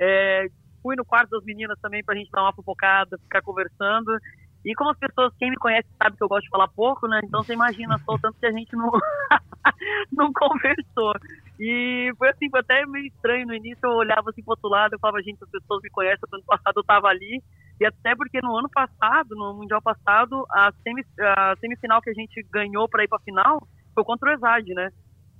[0.00, 0.46] É,
[0.82, 4.16] fui no quarto das meninas também pra gente dar uma fofocada, ficar conversando.
[4.64, 7.20] E como as pessoas, quem me conhece sabe que eu gosto de falar pouco, né?
[7.24, 8.90] Então você imagina só o tanto que a gente não,
[10.12, 11.12] não conversou.
[11.58, 14.92] E foi assim, foi até meio estranho no início, eu olhava assim pro outro lado,
[14.92, 17.42] eu falava, gente, as pessoas me conhecem, no ano passado eu tava ali.
[17.80, 22.14] E até porque no ano passado, no Mundial passado, a, semi, a semifinal que a
[22.14, 24.90] gente ganhou para ir pra final foi contra o Exad, né?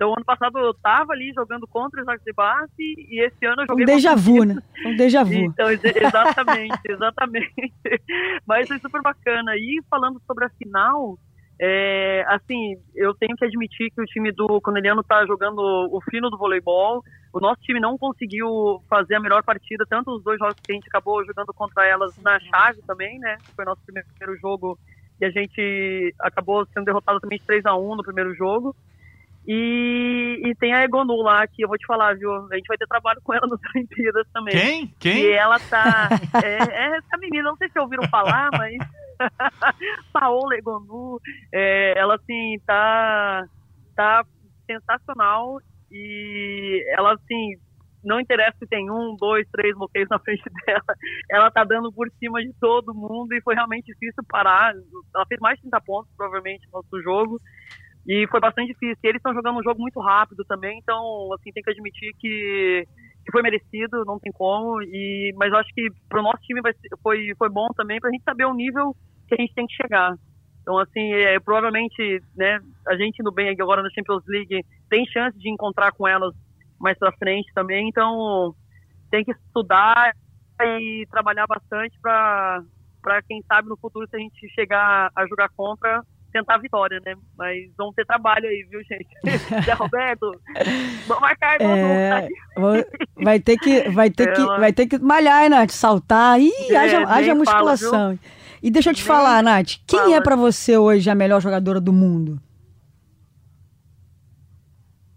[0.00, 2.32] Então, ano passado eu tava ali jogando contra o Isaac de
[2.80, 3.84] e esse ano eu joguei.
[3.84, 4.62] Um déjà vu, né?
[4.86, 5.34] Um déjà vu.
[5.34, 7.72] Então, exatamente, exatamente.
[8.46, 9.54] Mas foi super bacana.
[9.56, 11.18] E falando sobre a final,
[11.60, 16.30] é, assim, eu tenho que admitir que o time do Coneliano tá jogando o fino
[16.30, 17.04] do voleibol.
[17.30, 20.74] O nosso time não conseguiu fazer a melhor partida, tanto os dois jogos que a
[20.74, 23.36] gente acabou jogando contra elas na chave também, né?
[23.54, 24.78] Foi nosso primeiro jogo
[25.20, 28.74] e a gente acabou sendo derrotado também de 3 a 1 no primeiro jogo.
[29.46, 32.32] E, e tem a Egonu lá, que eu vou te falar, viu?
[32.32, 34.54] A gente vai ter trabalho com ela nas Olimpíadas também.
[34.54, 34.94] Quem?
[34.98, 35.24] Quem?
[35.24, 36.08] E ela tá.
[36.44, 38.76] é, é essa menina, não sei se ouviram falar, mas.
[40.12, 41.20] Paola Egonu,
[41.52, 43.44] é, ela assim, tá,
[43.94, 44.24] tá
[44.66, 47.56] sensacional e ela assim,
[48.02, 50.94] não interessa se tem um, dois, três bloqueios na frente dela,
[51.30, 54.72] ela tá dando por cima de todo mundo e foi realmente difícil parar.
[55.14, 57.38] Ela fez mais de 30 pontos, provavelmente, no nosso jogo.
[58.10, 58.98] E foi bastante difícil.
[59.04, 62.84] E eles estão jogando um jogo muito rápido também, então, assim, tem que admitir que,
[63.24, 64.82] que foi merecido, não tem como.
[64.82, 66.72] E, mas acho que pro nosso time vai,
[67.04, 68.96] foi, foi bom também pra gente saber o nível
[69.28, 70.12] que a gente tem que chegar.
[70.60, 75.38] Então, assim, é, provavelmente, né, a gente indo bem agora na Champions League tem chance
[75.38, 76.34] de encontrar com elas
[76.80, 77.88] mais pra frente também.
[77.88, 78.52] Então,
[79.08, 80.10] tem que estudar
[80.60, 86.02] e trabalhar bastante para quem sabe no futuro, se a gente chegar a jogar contra,
[86.30, 87.14] tentar a vitória, né?
[87.36, 89.08] Mas vamos ter trabalho aí, viu, gente?
[89.64, 90.40] Zé Roberto,
[91.06, 92.28] vamos marcar é,
[93.16, 97.06] vai ter que vai ter que vai ter que malhar, Nath, saltar e é, haja,
[97.06, 98.16] haja musculação.
[98.16, 98.18] Falo,
[98.62, 100.16] e deixa eu te nem falar, Nath, quem fala.
[100.16, 102.40] é para você hoje a melhor jogadora do mundo?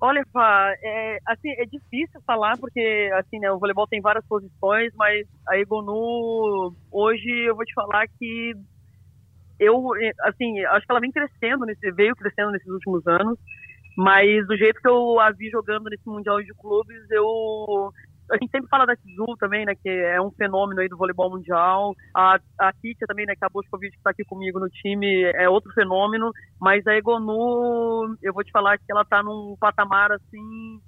[0.05, 4.91] Olha, Fá, é, assim, é difícil falar porque assim, né, o voleibol tem várias posições,
[4.97, 8.53] mas a Egonu hoje eu vou te falar que
[9.63, 13.37] eu, eh, assim, acho que ela vem crescendo, nesse, veio crescendo nesses últimos anos,
[13.97, 17.91] mas do jeito que eu a vi jogando nesse Mundial de Clubes, eu
[18.31, 21.29] a gente sempre fala da Tizu também, né, que é um fenômeno aí do voleibol
[21.29, 21.93] mundial.
[22.15, 25.49] A, a Kitia também, né, que a Boscovic que está aqui comigo no time, é
[25.49, 26.31] outro fenômeno.
[26.59, 30.79] Mas a Egonu, eu vou te falar que ela está num patamar, assim,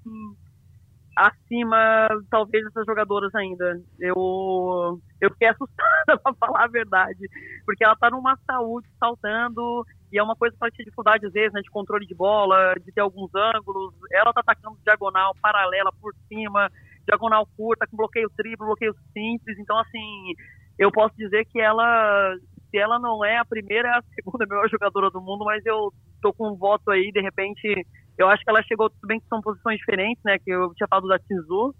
[1.15, 3.81] acima, talvez, dessas jogadoras ainda.
[3.99, 7.29] Eu, eu fiquei assustada, para falar a verdade,
[7.65, 11.53] porque ela tá numa saúde saltando, e é uma coisa que ter dificuldade, às vezes,
[11.53, 13.93] né, de controle de bola, de ter alguns ângulos.
[14.11, 16.69] Ela tá atacando diagonal, paralela, por cima,
[17.07, 19.57] diagonal curta, com bloqueio triplo, bloqueio simples.
[19.57, 20.33] Então, assim,
[20.77, 22.35] eu posso dizer que ela,
[22.69, 25.91] se ela não é a primeira, é a segunda melhor jogadora do mundo, mas eu
[26.21, 27.85] tô com um voto aí, de repente
[28.17, 30.37] eu acho que ela chegou, tudo bem que são posições diferentes, né?
[30.39, 31.73] Que eu tinha falado da Tinzu,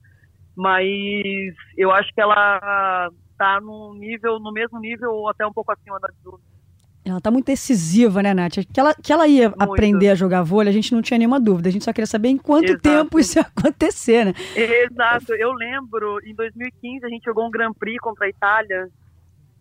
[0.56, 0.86] mas
[1.78, 6.00] eu acho que ela tá no nível, no mesmo nível ou até um pouco acima
[6.00, 6.40] da Tinzu.
[7.06, 8.66] Ela tá muito decisiva, né, Nath?
[8.74, 9.62] Que ela, que ela ia muito.
[9.62, 11.70] aprender a jogar vôlei, a gente não tinha nenhuma dúvida.
[11.70, 12.82] A gente só queria saber em quanto Exato.
[12.82, 14.34] tempo isso ia acontecer, né?
[14.56, 15.34] Exato.
[15.36, 18.90] Eu lembro, em 2015, a gente jogou um Grand Prix contra a Itália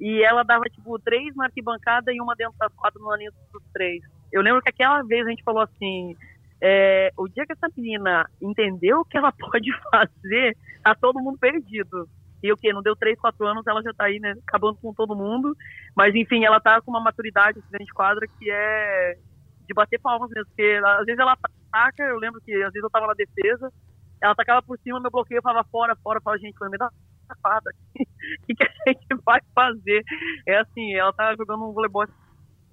[0.00, 3.62] e ela dava, tipo, três na arquibancada e uma dentro das quatro no aninho dos
[3.74, 4.02] três.
[4.32, 6.16] Eu lembro que aquela vez a gente falou assim,
[6.66, 11.36] é, o dia que essa menina entendeu o que ela pode fazer, tá todo mundo
[11.38, 12.08] perdido.
[12.42, 12.72] E o que?
[12.72, 14.34] Não deu 3, 4 anos, ela já tá aí, né?
[14.46, 15.54] Acabando com todo mundo.
[15.94, 19.18] Mas, enfim, ela tá com uma maturidade assim, de quadra que é
[19.66, 20.46] de bater palmas mesmo.
[20.46, 21.36] Porque às vezes ela
[21.70, 23.70] ataca, eu lembro que às vezes eu tava na defesa,
[24.22, 26.90] ela atacava por cima, meu bloqueio falava fora, fora, falava, gente, foi me dá
[27.28, 27.70] safada.
[27.94, 30.02] O que, que a gente vai fazer?
[30.46, 32.06] É assim, ela tá jogando um voleibol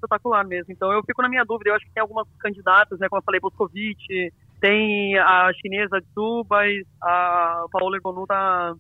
[0.02, 0.74] espetacular mesmo.
[0.74, 1.70] Então eu fico na minha dúvida.
[1.70, 3.08] Eu acho que tem algumas candidatas, né?
[3.08, 8.76] Como eu falei, Boscovite, tem a chinesa de Subas, a Paola Egonu tá,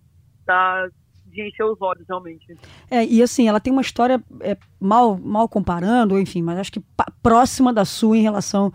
[0.45, 0.89] tá
[1.25, 2.57] de encher os olhos, realmente.
[2.89, 6.83] É, e assim, ela tem uma história é, mal, mal comparando, enfim, mas acho que
[7.23, 8.71] próxima da sua em relação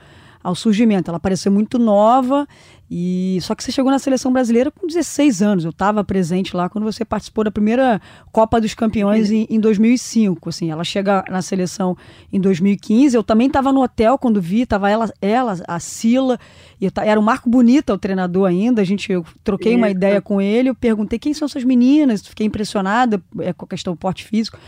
[0.47, 1.11] ao surgimento.
[1.11, 2.47] Ela pareceu muito nova
[2.89, 5.65] e só que você chegou na seleção brasileira com 16 anos.
[5.65, 10.49] Eu estava presente lá quando você participou da primeira Copa dos Campeões em, em 2005.
[10.49, 11.97] Assim, ela chega na seleção
[12.33, 13.17] em 2015.
[13.17, 14.65] Eu também estava no hotel quando vi.
[14.65, 16.39] Tava ela, ela, a Sila
[16.81, 18.81] e era o Marco Bonita o treinador ainda.
[18.81, 20.69] A gente eu troquei uma ideia com ele.
[20.71, 22.25] Eu perguntei quem são essas meninas.
[22.25, 24.59] Fiquei impressionada é, com a questão do porte físico.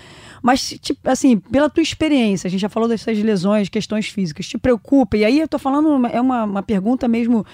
[0.42, 4.58] Mas, tipo, assim, pela tua experiência, a gente já falou dessas lesões, questões físicas, te
[4.58, 5.16] preocupa?
[5.16, 7.44] E aí eu tô falando, é uma, uma pergunta mesmo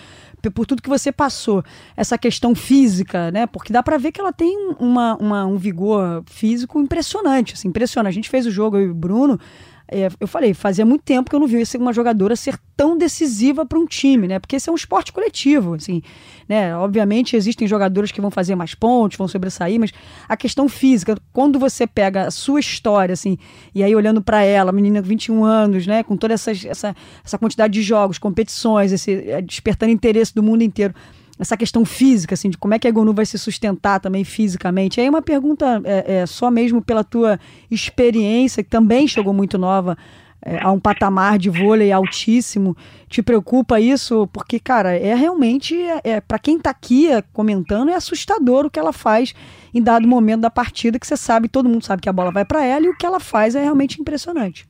[0.50, 1.64] por tudo que você passou,
[1.96, 3.46] essa questão física, né?
[3.46, 8.12] Porque dá para ver que ela tem uma, uma, um vigor físico impressionante, assim, impressionante.
[8.12, 9.40] A gente fez o jogo, eu e o Bruno,
[9.86, 13.66] é, eu falei, fazia muito tempo que eu não vi uma jogadora ser tão decisiva
[13.66, 14.38] para um time, né?
[14.38, 16.02] Porque esse é um esporte coletivo, assim,
[16.48, 16.74] né?
[16.76, 19.92] Obviamente existem jogadores que vão fazer mais pontos, vão sobressair, mas
[20.26, 23.36] a questão física, quando você pega a sua história, assim,
[23.74, 26.02] e aí olhando para ela, menina de 21 anos, né?
[26.02, 30.62] Com toda essa, essa, essa quantidade de jogos, competições, esse, é, despertando interesse do mundo
[30.62, 30.94] inteiro
[31.38, 35.00] essa questão física, assim, de como é que a Gonu vai se sustentar também fisicamente.
[35.00, 37.38] Aí uma pergunta é, é, só mesmo pela tua
[37.70, 39.96] experiência, que também chegou muito nova
[40.40, 42.76] é, a um patamar de vôlei altíssimo.
[43.08, 44.28] Te preocupa isso?
[44.28, 48.70] Porque, cara, é realmente, é, é para quem está aqui é, comentando, é assustador o
[48.70, 49.34] que ela faz
[49.72, 52.44] em dado momento da partida, que você sabe, todo mundo sabe que a bola vai
[52.44, 54.66] para ela e o que ela faz é realmente impressionante.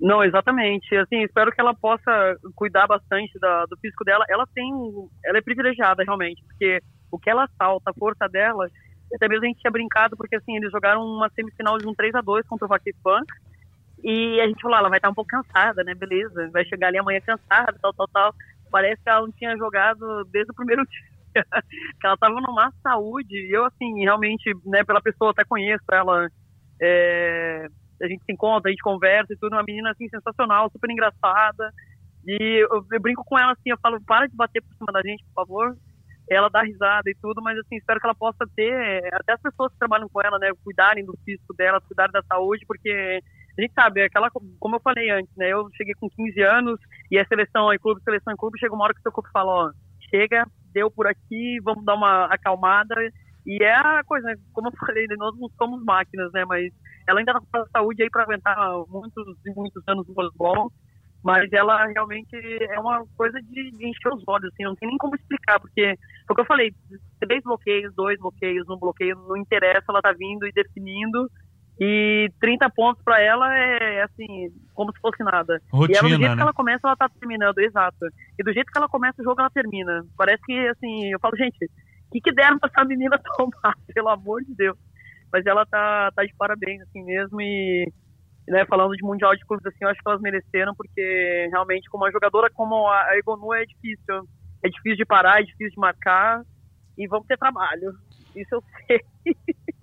[0.00, 0.94] Não, exatamente.
[0.96, 4.24] Assim, espero que ela possa cuidar bastante da, do físico dela.
[4.28, 4.70] Ela tem,
[5.24, 6.80] ela é privilegiada realmente, porque
[7.10, 8.68] o que ela salta, a força dela,
[9.14, 12.14] até mesmo a gente tinha brincado porque assim, eles jogaram uma semifinal de um 3
[12.14, 13.20] a 2 contra o Vaquefã.
[14.04, 15.94] E a gente falou, ah, ela vai estar um pouco cansada, né?
[15.94, 18.34] Beleza, vai chegar ali amanhã cansada, tal, tal, tal.
[18.70, 21.42] Parece que ela não tinha jogado desde o primeiro dia.
[21.98, 23.34] que ela estava numa saúde.
[23.34, 26.28] E eu, assim, realmente, né, pela pessoa, até conheço ela.
[26.80, 27.68] É,
[28.02, 31.72] a gente se encontra, a gente conversa e tudo, uma menina assim sensacional, super engraçada.
[32.26, 35.00] E eu, eu, brinco com ela assim, eu falo, para de bater por cima da
[35.02, 35.76] gente, por favor.
[36.28, 39.72] Ela dá risada e tudo, mas assim, espero que ela possa ter, até as pessoas
[39.72, 43.20] que trabalham com ela, né, cuidarem do físico dela, cuidarem da saúde, porque
[43.56, 44.28] a gente sabe, é aquela,
[44.58, 46.80] como eu falei antes, né, eu cheguei com 15 anos
[47.12, 49.30] e a seleção em clube, seleção em clube, chega uma hora que o seu corpo
[49.32, 49.70] fala, ó,
[50.10, 52.94] chega, deu por aqui, vamos dar uma acalmada.
[53.46, 56.72] E é a coisa, né, como eu falei, nós não somos máquinas, né, mas
[57.06, 58.56] ela ainda está com saúde aí para aguentar
[58.88, 60.72] muitos e muitos anos no voleibol,
[61.22, 62.36] mas ela realmente
[62.70, 65.96] é uma coisa de, de, encher os olhos, assim, não tem nem como explicar, porque,
[66.26, 66.72] porque eu falei,
[67.20, 71.30] três bloqueios, dois bloqueios, um bloqueio, não interessa, ela tá vindo e definindo,
[71.78, 75.60] e 30 pontos para ela é, assim, como se fosse nada.
[75.70, 76.36] Rotina, e ela, do jeito né?
[76.36, 78.06] que ela começa, ela tá terminando, exato.
[78.38, 80.04] E do jeito que ela começa o jogo, ela termina.
[80.16, 81.70] Parece que, assim, eu falo, gente,
[82.08, 84.76] o que, que deram pra essa menina tomar, pelo amor de Deus?
[85.32, 87.92] Mas ela tá, tá de parabéns, assim mesmo, e
[88.48, 92.04] né, falando de Mundial de Clubes, assim, eu acho que elas mereceram, porque realmente, como
[92.04, 94.28] uma jogadora como a Egonu é difícil,
[94.62, 96.42] é difícil de parar, é difícil de marcar,
[96.96, 97.92] e vamos ter trabalho,
[98.34, 99.00] isso eu sei.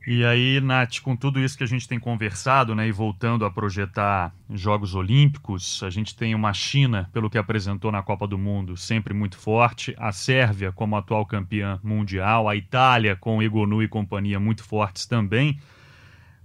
[0.05, 3.51] E aí, Nath, com tudo isso que a gente tem conversado, né, e voltando a
[3.51, 8.75] projetar Jogos Olímpicos, a gente tem uma China, pelo que apresentou na Copa do Mundo,
[8.75, 14.41] sempre muito forte, a Sérvia como atual campeã mundial, a Itália com Egonu e companhia
[14.41, 15.57] muito fortes também.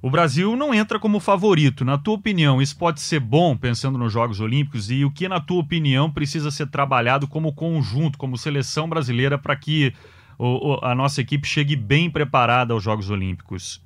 [0.00, 1.84] O Brasil não entra como favorito.
[1.84, 4.88] Na tua opinião, isso pode ser bom pensando nos Jogos Olímpicos?
[4.92, 9.56] E o que, na tua opinião, precisa ser trabalhado como conjunto, como seleção brasileira, para
[9.56, 9.92] que
[10.38, 13.84] o, a nossa equipe chegue bem preparada aos Jogos Olímpicos?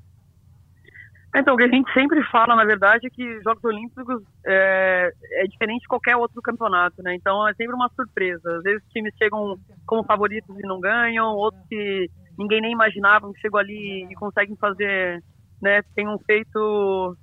[1.35, 5.47] Então, o que a gente sempre fala, na verdade, é que Jogos Olímpicos é, é,
[5.47, 7.15] diferente de qualquer outro campeonato, né?
[7.15, 8.59] Então é sempre uma surpresa.
[8.59, 13.33] Às vezes os times chegam como favoritos e não ganham, outros que ninguém nem imaginava
[13.33, 15.23] que chegam ali e conseguem fazer,
[15.61, 15.81] né?
[15.94, 17.17] Tem um feito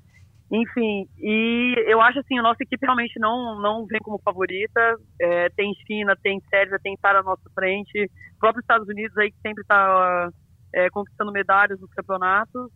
[0.51, 4.95] enfim, e eu acho assim, a nossa equipe realmente não, não vem como favorita.
[5.21, 8.09] É, tem China, tem Sérvia, tem estar à nossa frente.
[8.35, 10.29] O próprio Estados Unidos aí que sempre está
[10.73, 12.71] é, conquistando medalhas nos campeonatos.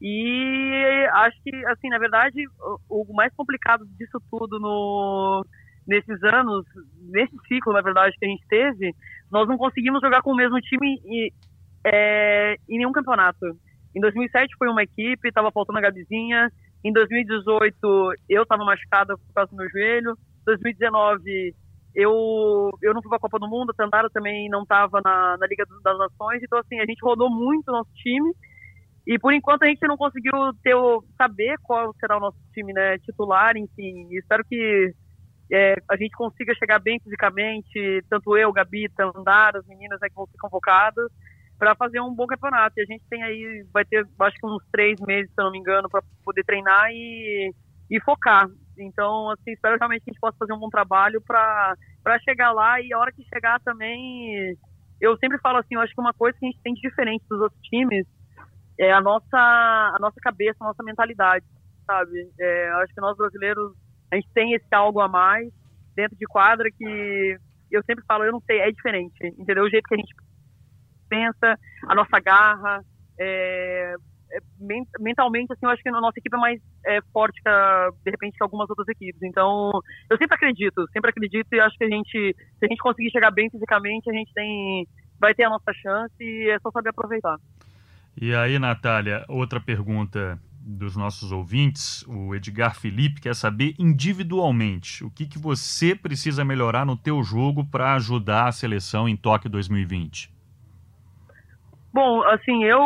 [0.00, 2.46] E acho que, assim, na verdade,
[2.88, 5.44] o, o mais complicado disso tudo no,
[5.86, 6.64] nesses anos,
[7.10, 8.94] nesse ciclo, na verdade, que a gente teve,
[9.30, 11.30] nós não conseguimos jogar com o mesmo time e,
[11.84, 13.44] é, em nenhum campeonato.
[13.94, 16.50] Em 2007 foi uma equipe, estava faltando a Gabizinha.
[16.82, 20.16] Em 2018, eu estava machucada por causa do meu joelho.
[20.46, 21.54] 2019,
[21.94, 25.36] eu, eu não fui para a Copa do Mundo, a Tandara também não estava na,
[25.38, 28.32] na Liga das Nações, então assim, a gente rodou muito o nosso time,
[29.06, 30.74] e por enquanto a gente não conseguiu ter
[31.16, 34.94] saber qual será o nosso time né, titular, enfim, espero que
[35.52, 40.14] é, a gente consiga chegar bem fisicamente, tanto eu, Gabi, Tandara, as meninas né, que
[40.14, 41.10] vão ser convocadas,
[41.60, 42.72] para fazer um bom campeonato.
[42.78, 45.52] E a gente tem aí, vai ter acho que uns três meses, se eu não
[45.52, 47.52] me engano, para poder treinar e,
[47.90, 48.48] e focar.
[48.78, 51.76] Então, assim, espero realmente que a gente possa fazer um bom trabalho para
[52.24, 54.56] chegar lá e a hora que chegar também.
[54.98, 57.24] Eu sempre falo assim, eu acho que uma coisa que a gente tem de diferente
[57.28, 58.06] dos outros times
[58.78, 61.44] é a nossa, a nossa cabeça, a nossa mentalidade,
[61.86, 62.26] sabe?
[62.38, 63.72] É, eu acho que nós brasileiros,
[64.10, 65.52] a gente tem esse algo a mais
[65.94, 67.38] dentro de quadra que
[67.70, 69.64] eu sempre falo, eu não sei, é diferente, entendeu?
[69.64, 70.14] O jeito que a gente
[71.10, 72.80] pensa, a nossa garra,
[73.18, 73.94] é,
[74.32, 74.38] é,
[75.00, 77.50] mentalmente, assim, eu acho que a nossa equipe é mais é, forte que,
[78.04, 79.20] de repente, que algumas outras equipes.
[79.22, 79.70] Então,
[80.08, 83.32] eu sempre acredito, sempre acredito e acho que a gente, se a gente conseguir chegar
[83.32, 84.86] bem fisicamente, a gente tem,
[85.18, 87.36] vai ter a nossa chance e é só saber aproveitar.
[88.16, 95.10] E aí, Natália, outra pergunta dos nossos ouvintes, o Edgar Felipe quer saber individualmente o
[95.10, 100.30] que, que você precisa melhorar no teu jogo para ajudar a seleção em Tóquio 2020.
[101.92, 102.78] Bom, assim, eu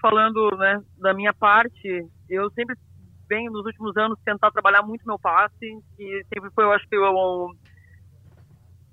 [0.00, 2.76] falando né, da minha parte, eu sempre
[3.28, 5.56] venho nos últimos anos tentar trabalhar muito meu passe,
[5.96, 7.52] que sempre foi, eu acho que o,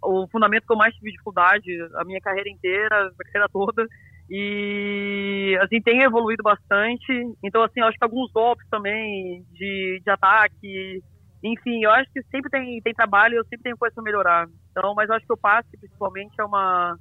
[0.04, 1.64] o fundamento que eu mais tive dificuldade
[1.96, 3.86] a minha carreira inteira, a carreira toda.
[4.30, 7.12] E assim tem evoluído bastante.
[7.44, 11.04] Então assim, eu acho que alguns golpes também de, de ataque,
[11.44, 14.48] enfim, eu acho que sempre tem, tem trabalho, eu sempre tenho coisa para melhorar.
[14.72, 16.98] Então, mas eu acho que o passe principalmente é uma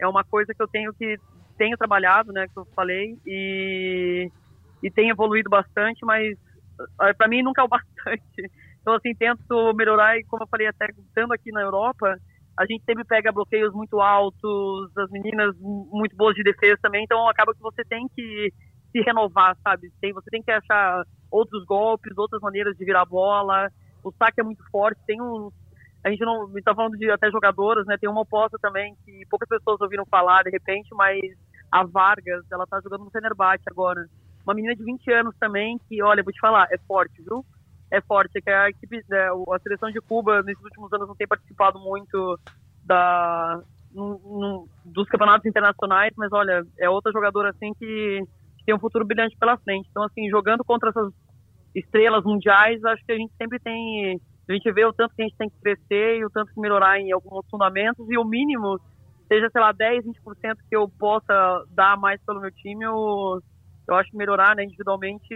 [0.00, 1.16] é uma coisa que eu tenho que
[1.56, 4.30] tenho trabalhado, né, que eu falei, e,
[4.82, 6.36] e tem evoluído bastante, mas
[7.02, 8.50] eh, para mim nunca é o bastante.
[8.80, 12.16] Então, assim, tento melhorar e, como eu falei, até estando aqui na Europa,
[12.58, 17.28] a gente sempre pega bloqueios muito altos, as meninas muito boas de defesa também, então
[17.28, 18.52] acaba que você tem que
[18.90, 19.90] se renovar, sabe?
[20.00, 23.68] Tem, você tem que achar outros golpes, outras maneiras de virar bola.
[24.04, 25.50] O saque é muito forte, tem um
[26.04, 27.96] a gente não está falando de até jogadoras, né?
[27.96, 31.20] Tem uma oposta também que poucas pessoas ouviram falar de repente, mas
[31.70, 34.06] a Vargas, ela tá jogando no Fenerbahçe agora.
[34.44, 37.44] Uma menina de 20 anos também, que, olha, vou te falar, é forte, viu?
[37.90, 41.14] É forte, é que a equipe, né, a seleção de Cuba nesses últimos anos não
[41.14, 42.38] tem participado muito
[42.84, 43.62] da,
[44.84, 48.24] dos campeonatos internacionais, mas olha, é outra jogadora assim que,
[48.58, 49.88] que tem um futuro brilhante pela frente.
[49.90, 51.12] Então, assim, jogando contra essas
[51.74, 55.24] estrelas mundiais, acho que a gente sempre tem a gente vê o tanto que a
[55.24, 58.78] gente tem que crescer e o tanto que melhorar em alguns fundamentos e o mínimo
[59.28, 63.40] seja, sei lá, 10, 20% que eu possa dar mais pelo meu time, eu,
[63.88, 65.26] eu acho que melhorar né, individualmente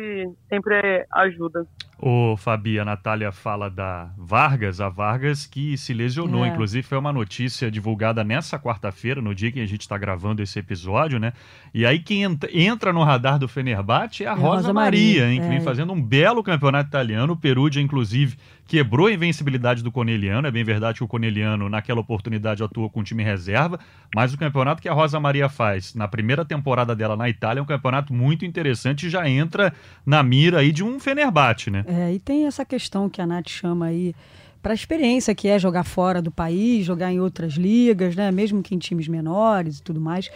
[0.49, 1.67] sempre ajuda.
[1.99, 6.49] Ô, Fabi, a Natália fala da Vargas, a Vargas que se lesionou, é.
[6.49, 10.59] inclusive foi uma notícia divulgada nessa quarta-feira, no dia que a gente está gravando esse
[10.59, 11.33] episódio, né?
[11.73, 12.23] E aí quem
[12.53, 15.49] entra no radar do Fenerbahçe é a é Rosa, Rosa Maria, Maria, hein, que é.
[15.49, 18.37] vem fazendo um belo campeonato italiano, o Perugia, inclusive,
[18.67, 20.47] quebrou a invencibilidade do Corneliano.
[20.47, 23.79] É bem verdade que o Corneliano, naquela oportunidade, atuou com time reserva,
[24.15, 27.63] mas o campeonato que a Rosa Maria faz na primeira temporada dela na Itália é
[27.63, 29.73] um campeonato muito interessante e já entra
[30.05, 31.85] na mira aí de um Fenerbahçe, né?
[31.87, 34.13] É, e tem essa questão que a Nath chama aí
[34.61, 38.33] para a experiência que é jogar fora do país, jogar em outras ligas, né?
[38.33, 40.29] Mesmo que em times menores e tudo mais.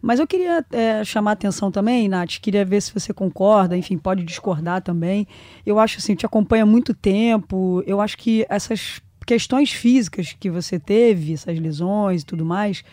[0.00, 3.98] Mas eu queria é, chamar a atenção também, Nath, queria ver se você concorda, enfim,
[3.98, 5.26] pode discordar também.
[5.66, 10.50] Eu acho assim, te acompanha há muito tempo, eu acho que essas questões físicas que
[10.50, 12.84] você teve, essas lesões e tudo mais,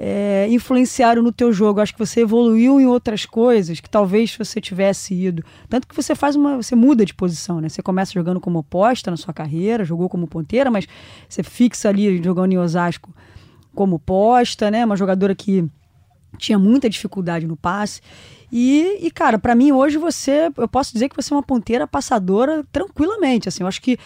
[0.00, 1.80] é, influenciaram no teu jogo.
[1.80, 5.44] Acho que você evoluiu em outras coisas que talvez você tivesse ido.
[5.68, 6.56] Tanto que você faz uma.
[6.56, 7.68] Você muda de posição, né?
[7.68, 10.86] Você começa jogando como oposta na sua carreira, jogou como ponteira, mas
[11.28, 13.12] você fixa ali jogando em Osasco
[13.74, 14.84] como posta, né?
[14.84, 15.68] Uma jogadora que
[16.38, 18.00] tinha muita dificuldade no passe.
[18.52, 21.88] E, e cara, para mim hoje você, eu posso dizer que você é uma ponteira
[21.88, 23.48] passadora tranquilamente.
[23.48, 23.98] Assim, eu acho que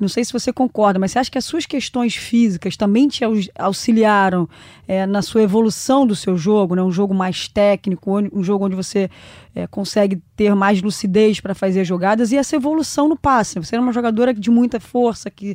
[0.00, 3.22] não sei se você concorda, mas você acha que as suas questões físicas também te
[3.58, 4.48] auxiliaram
[4.88, 6.82] é, na sua evolução do seu jogo, né?
[6.82, 9.10] um jogo mais técnico, um jogo onde você
[9.54, 13.58] é, consegue ter mais lucidez para fazer jogadas e essa evolução no passe.
[13.58, 15.54] Você era uma jogadora de muita força, que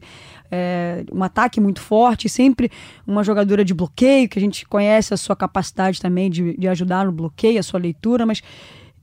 [0.52, 2.72] é, um ataque muito forte, sempre
[3.06, 7.06] uma jogadora de bloqueio, que a gente conhece a sua capacidade também de, de ajudar
[7.06, 8.44] no bloqueio, a sua leitura, mas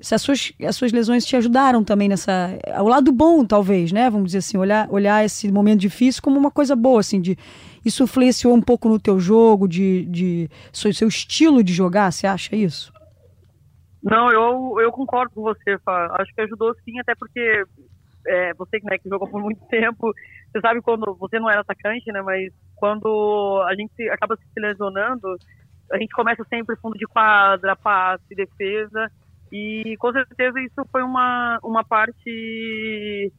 [0.02, 2.58] se as suas, as suas lesões te ajudaram também nessa.
[2.80, 4.10] O lado bom, talvez, né?
[4.10, 7.38] Vamos dizer assim, olhar, olhar esse momento difícil como uma coisa boa, assim, de.
[7.84, 12.26] Isso influenciou um pouco no teu jogo, de, de seu, seu estilo de jogar, você
[12.26, 12.92] acha isso?
[14.02, 16.14] Não, eu, eu concordo com você, Fá.
[16.20, 17.64] Acho que ajudou sim, até porque
[18.26, 20.12] é, você né, que jogou por muito tempo
[20.52, 22.20] você sabe quando você não era atacante, né?
[22.20, 25.36] Mas quando a gente acaba se lesionando,
[25.90, 29.10] a gente começa sempre fundo de quadra, passe, defesa.
[29.52, 33.30] E com certeza isso foi uma, uma parte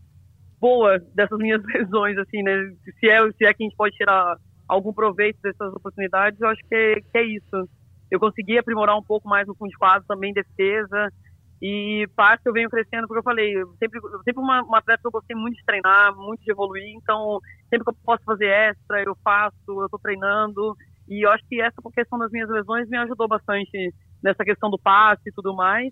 [0.59, 2.71] boa dessas minhas lesões, assim, né?
[2.99, 4.37] Se é, se é que a gente pode tirar
[4.67, 7.69] algum proveito dessas oportunidades, eu acho que é, que é isso.
[8.11, 11.11] Eu consegui aprimorar um pouco mais no fundo de quadro, também defesa.
[11.59, 15.07] E parte eu venho crescendo, porque eu falei, eu sempre, sempre uma, uma atleta que
[15.07, 17.39] eu gostei muito de treinar, muito de evoluir, então
[17.69, 20.75] sempre que eu posso fazer extra, eu faço, eu tô treinando.
[21.09, 24.77] E eu acho que essa questão das minhas lesões me ajudou bastante nessa questão do
[24.77, 25.91] passe e tudo mais.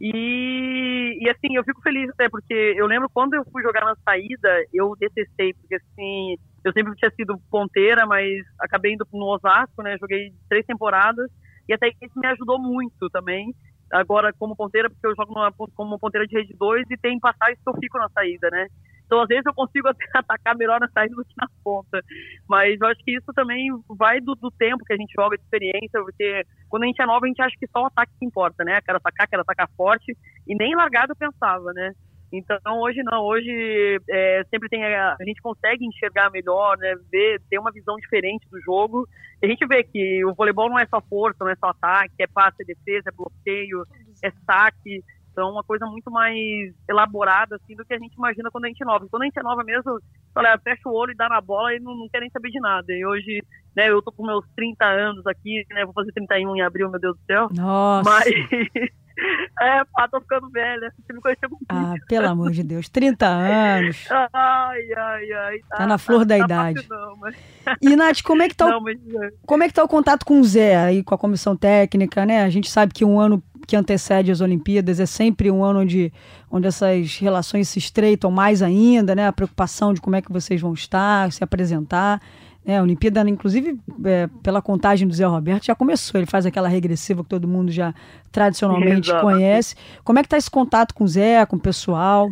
[0.00, 3.94] E, e assim, eu fico feliz até porque eu lembro quando eu fui jogar na
[4.08, 9.82] saída, eu detestei, porque assim, eu sempre tinha sido ponteira, mas acabei indo no Osasco,
[9.82, 9.96] né?
[9.98, 11.28] Joguei três temporadas
[11.68, 13.54] e até isso me ajudou muito também.
[13.92, 17.58] Agora, como ponteira, porque eu jogo numa, como ponteira de rede 2 e tem passagens
[17.64, 18.66] que eu fico na saída, né?
[19.06, 22.02] Então, às vezes, eu consigo atacar melhor na saída do que na ponta.
[22.48, 25.44] Mas eu acho que isso também vai do, do, tempo que a gente joga, de
[25.44, 28.26] experiência, porque quando a gente é nova, a gente acha que só o ataque que
[28.26, 28.80] importa, né?
[28.82, 30.16] Quero atacar, quero atacar forte.
[30.46, 31.92] E nem largado eu pensava, né?
[32.32, 33.22] Então, hoje não.
[33.22, 34.84] Hoje é, sempre tem.
[34.84, 36.94] A, a, gente consegue enxergar melhor, né?
[37.10, 39.06] Ver, ter uma visão diferente do jogo.
[39.42, 42.26] A gente vê que o voleibol não é só força, não é só ataque, é
[42.26, 43.84] passe, é defesa, é bloqueio,
[44.22, 45.04] é saque.
[45.36, 48.82] Então, uma coisa muito mais elaborada, assim, do que a gente imagina quando a gente
[48.82, 49.06] é nova.
[49.10, 50.00] Quando a gente é nova mesmo,
[50.34, 52.58] olha, fecha o olho e dá na bola e não, não quer nem saber de
[52.58, 52.90] nada.
[52.90, 53.42] E hoje,
[53.76, 56.98] né, eu tô com meus 30 anos aqui, né, vou fazer 31 em abril, meu
[56.98, 57.48] Deus do céu.
[57.54, 58.08] Nossa!
[58.08, 58.24] Mas...
[59.58, 60.92] É, pá, tô ficando velha.
[60.98, 64.06] Você me conheceu com Ah, pelo amor de Deus, 30 anos.
[64.32, 65.58] Ai, ai, ai.
[65.68, 66.86] Tá, tá na flor da tá idade.
[66.88, 67.34] Não, mas...
[67.80, 68.98] E, Nath, como é que tá o, não, mas...
[68.98, 69.30] É.
[69.46, 72.42] como é que tá o contato com o Zé aí, com a comissão técnica, né?
[72.42, 76.12] A gente sabe que um ano que antecede as Olimpíadas é sempre um ano onde,
[76.50, 79.26] onde essas relações se estreitam mais ainda, né?
[79.26, 82.20] A preocupação de como é que vocês vão estar, se apresentar.
[82.66, 86.18] É, a Olimpíada, inclusive, é, pela contagem do Zé Roberto, já começou.
[86.18, 87.94] Ele faz aquela regressiva que todo mundo já
[88.32, 89.24] tradicionalmente Exato.
[89.24, 89.76] conhece.
[90.02, 92.28] Como é que está esse contato com o Zé, com o pessoal?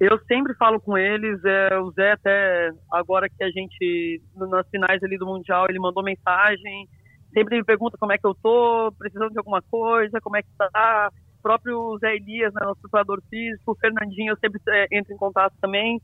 [0.00, 1.40] Eu sempre falo com eles.
[1.44, 6.02] É, o Zé, até agora que a gente, nas finais ali do Mundial, ele mandou
[6.02, 6.88] mensagem.
[7.32, 10.48] Sempre me pergunta como é que eu tô, precisando de alguma coisa, como é que
[10.58, 11.12] tá.
[11.38, 15.16] O próprio Zé Elias, né, nosso preparador físico, o Fernandinho, eu sempre é, entro em
[15.16, 16.00] contato também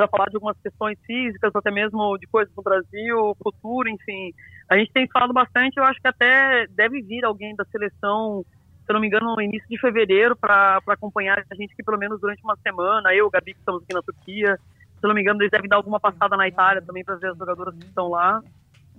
[0.00, 4.32] para falar de algumas questões físicas, até mesmo de coisas do Brasil, futuro, enfim.
[4.70, 8.42] A gente tem falado bastante, eu acho que até deve vir alguém da seleção,
[8.86, 12.18] se não me engano, no início de fevereiro, para acompanhar a gente aqui pelo menos
[12.18, 13.12] durante uma semana.
[13.14, 14.58] Eu, o Gabi, que estamos aqui na Turquia.
[14.98, 17.36] Se não me engano, eles devem dar alguma passada na Itália também para ver as
[17.36, 18.40] jogadoras que estão lá.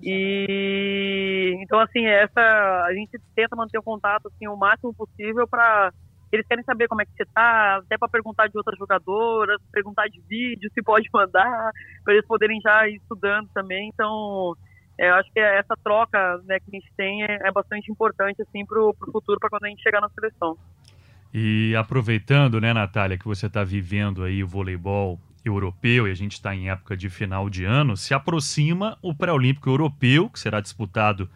[0.04, 2.41] E então assim, essa
[2.88, 5.91] a gente tenta manter o contato assim o máximo possível para
[6.32, 10.08] eles querem saber como é que você tá, até para perguntar de outras jogadoras, perguntar
[10.08, 11.72] de vídeo, se pode mandar,
[12.04, 13.90] para eles poderem já ir estudando também.
[13.94, 14.56] Então,
[14.98, 18.42] é, eu acho que essa troca né, que a gente tem é, é bastante importante
[18.42, 20.58] assim, para o futuro, para quando a gente chegar na seleção.
[21.34, 26.34] E aproveitando, né, Natália, que você está vivendo aí o voleibol europeu e a gente
[26.34, 31.30] está em época de final de ano, se aproxima o pré-olímpico europeu, que será disputado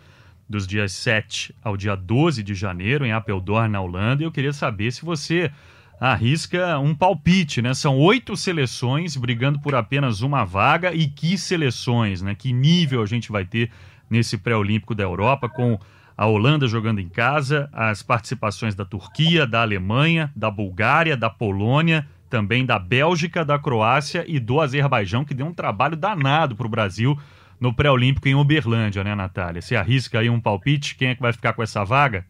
[0.48, 4.24] dos dias 7 ao dia 12 de janeiro em Apeldoorn, na Holanda.
[4.24, 5.52] E eu queria saber se você
[6.00, 7.74] arrisca um palpite, né?
[7.74, 12.36] São oito seleções brigando por apenas uma vaga e que seleções, né?
[12.36, 13.72] Que nível a gente vai ter
[14.10, 15.80] nesse pré-olímpico da Europa com
[16.18, 22.08] a Holanda jogando em casa, as participações da Turquia, da Alemanha, da Bulgária, da Polônia,
[22.30, 26.70] também da Bélgica, da Croácia e do Azerbaijão, que deu um trabalho danado para o
[26.70, 27.18] Brasil
[27.60, 29.62] no pré-olímpico em Uberlândia, né, Natália?
[29.62, 30.95] Você arrisca aí um palpite?
[30.95, 32.26] Quem é que vai ficar com essa vaga?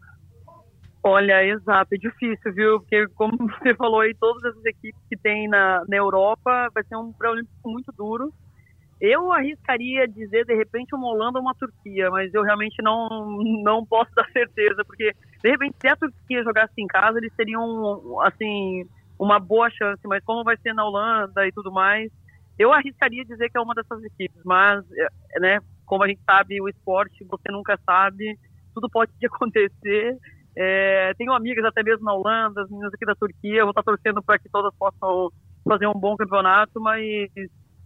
[1.02, 2.80] Olha, exato, é difícil, viu?
[2.80, 6.96] Porque, como você falou aí, todas essas equipes que tem na, na Europa vai ser
[6.96, 8.32] um pré-olímpico muito duro.
[9.00, 13.84] Eu arriscaria dizer, de repente, uma Holanda ou uma Turquia, mas eu realmente não, não
[13.86, 18.84] posso dar certeza, porque, de repente, se a Turquia jogasse em casa, eles teriam, assim,
[19.18, 22.10] uma boa chance, mas como vai ser na Holanda e tudo mais,
[22.58, 26.60] eu arriscaria dizer que é uma dessas equipes, mas, é, né, como a gente sabe,
[26.60, 28.38] o esporte, você nunca sabe,
[28.74, 30.16] tudo pode acontecer.
[30.56, 34.22] É, tenho amigas até mesmo na Holanda, as meninas aqui da Turquia, vou estar torcendo
[34.22, 35.30] para que todas possam
[35.68, 37.28] fazer um bom campeonato, mas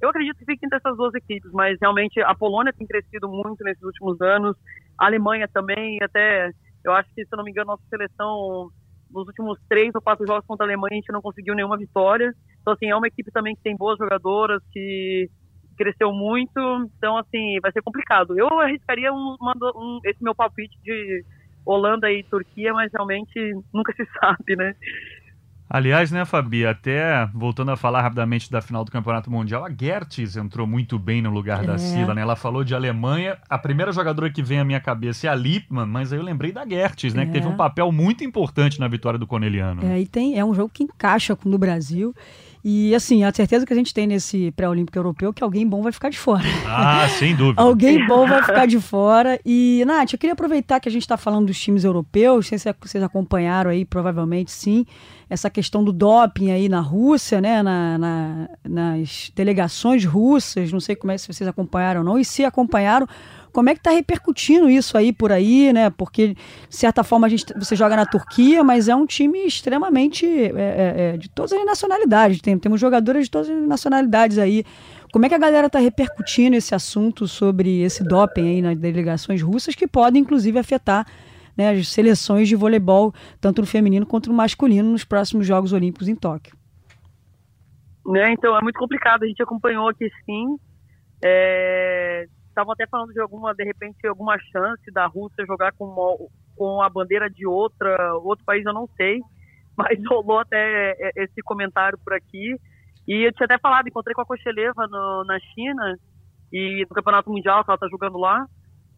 [0.00, 3.82] eu acredito que fiquem dessas duas equipes, mas realmente a Polônia tem crescido muito nesses
[3.82, 4.56] últimos anos,
[4.98, 6.52] a Alemanha também, até
[6.84, 8.70] eu acho que, se eu não me engano, nossa seleção
[9.12, 12.34] nos últimos três ou quatro jogos contra a Alemanha a gente não conseguiu nenhuma vitória.
[12.61, 15.28] Então, assim, é uma equipe também que tem boas jogadoras, que
[15.76, 16.61] cresceu muito.
[16.96, 18.38] Então, assim, vai ser complicado.
[18.38, 19.36] Eu arriscaria um,
[19.76, 21.24] um, esse meu palpite de
[21.64, 24.74] Holanda e Turquia, mas realmente nunca se sabe, né?
[25.72, 30.36] Aliás, né, Fabi, até voltando a falar rapidamente da final do Campeonato Mundial, a Gertz
[30.36, 31.66] entrou muito bem no lugar é.
[31.68, 32.22] da Sila, né?
[32.22, 35.86] Ela falou de Alemanha, a primeira jogadora que vem à minha cabeça é a Lippmann,
[35.86, 37.26] mas aí eu lembrei da Gertz, né, é.
[37.26, 39.86] que teve um papel muito importante na vitória do Corneliano.
[39.86, 42.12] É, e tem, é um jogo que encaixa com o do Brasil.
[42.62, 45.82] E assim, a certeza que a gente tem nesse pré-olímpico europeu é que alguém bom
[45.82, 46.44] vai ficar de fora.
[46.66, 47.62] Ah, sem dúvida.
[47.62, 49.40] alguém bom vai ficar de fora.
[49.46, 52.58] E, Nath, eu queria aproveitar que a gente está falando dos times europeus, não sei
[52.58, 54.84] se vocês acompanharam aí, provavelmente sim,
[55.31, 60.97] essa questão do doping aí na Rússia, né, na, na, nas delegações russas, não sei
[60.97, 63.07] como é se vocês acompanharam ou não, e se acompanharam,
[63.53, 65.91] como é que está repercutindo isso aí por aí, né?
[65.91, 66.35] Porque,
[66.68, 70.53] de certa forma, a gente, você joga na Turquia, mas é um time extremamente é,
[70.57, 72.41] é, é, de todas as nacionalidades.
[72.41, 74.64] Tem, temos jogadores de todas as nacionalidades aí.
[75.12, 79.43] Como é que a galera está repercutindo esse assunto sobre esse doping aí nas delegações
[79.43, 81.05] russas, que pode, inclusive, afetar
[81.61, 86.08] né, as seleções de voleibol, tanto no feminino quanto no masculino, nos próximos Jogos Olímpicos
[86.08, 86.56] em Tóquio?
[88.06, 89.24] Né, então, é muito complicado.
[89.24, 90.56] A gente acompanhou aqui, sim.
[91.22, 96.28] É, estavam até falando de alguma, de repente, alguma chance da Rússia jogar com, uma,
[96.56, 99.20] com a bandeira de outra, outro país, eu não sei,
[99.76, 102.56] mas rolou até é, esse comentário por aqui.
[103.06, 105.98] E eu tinha até falado, encontrei com a Kocheleva no, na China
[106.50, 108.46] e no Campeonato Mundial, que ela está jogando lá,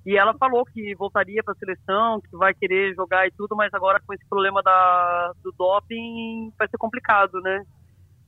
[0.04, 3.72] e ela falou que voltaria para a seleção, que vai querer jogar e tudo, mas
[3.72, 7.62] agora com esse problema da, do doping vai ser complicado, né?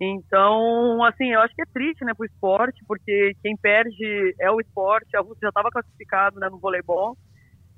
[0.00, 4.60] Então, assim, eu acho que é triste, né, pro esporte, porque quem perde é o
[4.60, 5.16] esporte.
[5.16, 7.16] A Rússia já estava classificado, né, no voleibol.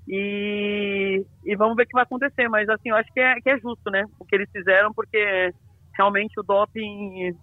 [0.08, 2.48] E, e vamos ver o que vai acontecer.
[2.48, 5.52] Mas, assim, eu acho que é, que é justo, né, o que eles fizeram, porque
[5.96, 7.34] realmente o doping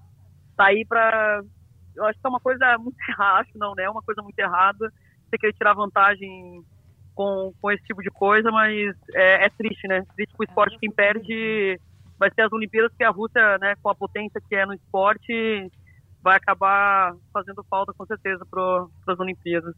[0.56, 1.42] tá aí para
[1.96, 3.84] eu acho que é uma coisa muito errada, acho não, né?
[3.84, 4.92] É uma coisa muito errada.
[5.34, 6.64] Você querer tirar vantagem
[7.16, 10.04] com, com esse tipo de coisa, mas é, é triste, né?
[10.16, 11.80] Triste pro esporte quem perde
[12.20, 15.72] vai ser as Olimpíadas que a Rússia, né, com a potência que é no esporte,
[16.22, 19.74] vai acabar fazendo falta com certeza para as Olimpíadas.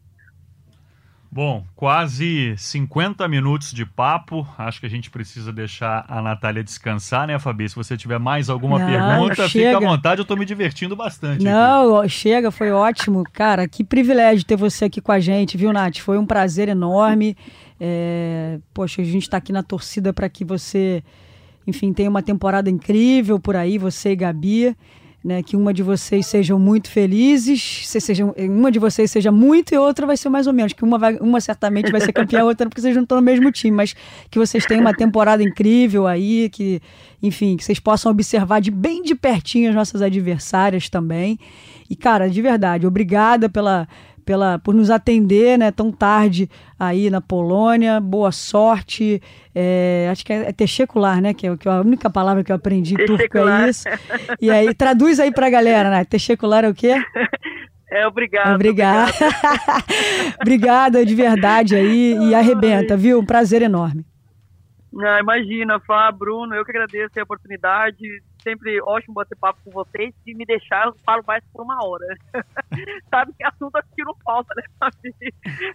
[1.36, 4.48] Bom, quase 50 minutos de papo.
[4.56, 7.68] Acho que a gente precisa deixar a Natália descansar, né, Fabi?
[7.68, 9.68] Se você tiver mais alguma Não, pergunta, chega.
[9.68, 10.18] fica à vontade.
[10.18, 11.44] Eu estou me divertindo bastante.
[11.44, 12.08] Não, aqui.
[12.08, 13.22] chega, foi ótimo.
[13.34, 15.98] Cara, que privilégio ter você aqui com a gente, viu, Nath?
[15.98, 17.36] Foi um prazer enorme.
[17.78, 18.58] É...
[18.72, 21.04] Poxa, a gente está aqui na torcida para que você
[21.66, 24.74] enfim, tem uma temporada incrível por aí, você e Gabi.
[25.26, 29.74] Né, que uma de vocês sejam muito felizes, se sejam, uma de vocês seja muito
[29.74, 32.44] e outra vai ser mais ou menos, que uma, vai, uma certamente vai ser campeã,
[32.46, 33.92] outra porque vocês não estão no mesmo time, mas
[34.30, 36.80] que vocês tenham uma temporada incrível aí, que,
[37.20, 41.40] enfim, que vocês possam observar de bem de pertinho as nossas adversárias também.
[41.90, 43.88] E, cara, de verdade, obrigada pela,
[44.26, 48.00] pela, por nos atender né, tão tarde aí na Polônia.
[48.00, 49.22] Boa sorte.
[49.58, 51.32] É, acho que é, é techecular, né?
[51.32, 53.88] Que é, que é a única palavra que eu aprendi em turco é isso.
[54.38, 56.04] E aí, traduz aí pra galera, né?
[56.04, 57.02] Techecular é o quê?
[57.90, 58.54] É, obrigado.
[58.54, 59.12] Obrigada.
[60.42, 63.18] Obrigada de verdade aí e arrebenta, viu?
[63.18, 64.04] Um prazer enorme.
[65.02, 67.96] Ah, imagina, Fá, Bruno, eu que agradeço a oportunidade
[68.46, 70.14] sempre ótimo bater papo com vocês.
[70.22, 72.06] Se me deixar, eu falo mais por uma hora.
[73.10, 74.62] Sabe que assunto aqui não falta, né,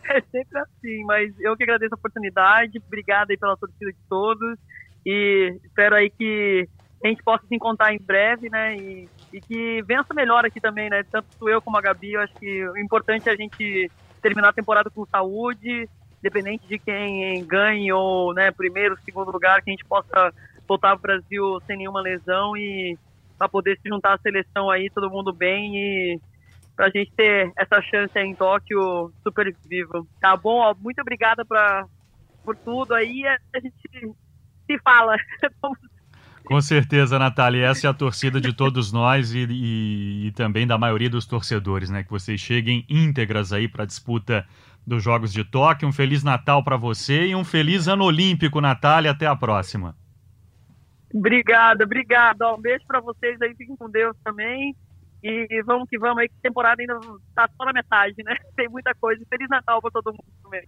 [0.05, 2.82] É sempre assim, mas eu que agradeço a oportunidade.
[2.88, 4.57] Obrigado aí pela torcida de todos.
[5.05, 6.69] E espero aí que
[7.03, 8.78] a gente possa se encontrar em breve, né?
[8.78, 11.03] E, e que vença melhor aqui também, né?
[11.03, 13.91] Tanto eu como a Gabi, eu acho que o importante é a gente
[14.22, 19.72] terminar a temporada com saúde, independente de quem ganhe ou, né, primeiro, segundo lugar, que
[19.72, 20.32] a gente possa
[20.72, 22.97] voltar ao Brasil sem nenhuma lesão e
[23.38, 26.19] para poder se juntar à seleção aí, todo mundo bem e
[26.78, 30.07] para a gente ter essa chance aí em Tóquio super vivo.
[30.22, 30.59] Tá bom?
[30.59, 31.86] Ó, muito obrigada pra,
[32.45, 33.24] por tudo aí.
[33.28, 33.76] A gente
[34.65, 35.17] se fala.
[36.45, 37.67] Com certeza, Natália.
[37.67, 41.89] Essa é a torcida de todos nós e, e, e, também da maioria dos torcedores,
[41.89, 42.03] né?
[42.03, 44.47] Que vocês cheguem íntegras aí para a disputa
[44.88, 45.88] dos Jogos de Tóquio.
[45.88, 49.11] Um Feliz Natal para você e um feliz Ano Olímpico, Natália.
[49.11, 49.95] Até a próxima.
[51.14, 52.53] Obrigada, obrigada.
[52.53, 54.76] Um beijo para vocês aí, fiquem com Deus também.
[55.24, 56.99] E vamos que vamos aí, que temporada ainda
[57.36, 58.36] tá só na metade, né?
[58.55, 59.24] Tem muita coisa.
[59.30, 60.68] Feliz Natal para todo mundo também.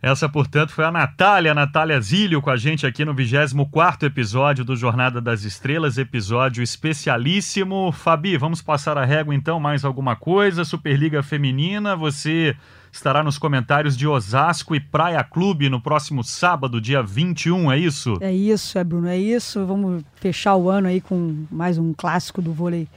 [0.00, 4.76] Essa, portanto, foi a Natália, Natália Zílio, com a gente aqui no 24 episódio do
[4.76, 7.90] Jornada das Estrelas, episódio especialíssimo.
[7.90, 10.64] Fabi, vamos passar a régua então, mais alguma coisa?
[10.64, 12.54] Superliga Feminina, você
[12.96, 18.16] estará nos comentários de Osasco e Praia Clube no próximo sábado, dia 21, é isso?
[18.20, 19.64] É isso, é Bruno, é isso.
[19.66, 22.88] Vamos fechar o ano aí com mais um clássico do vôlei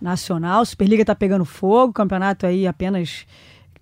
[0.00, 0.64] nacional.
[0.64, 3.26] Superliga está pegando fogo, campeonato aí apenas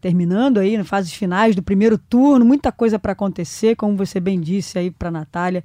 [0.01, 4.41] terminando aí nas fases finais do primeiro turno, muita coisa para acontecer, como você bem
[4.41, 5.63] disse aí para Natália.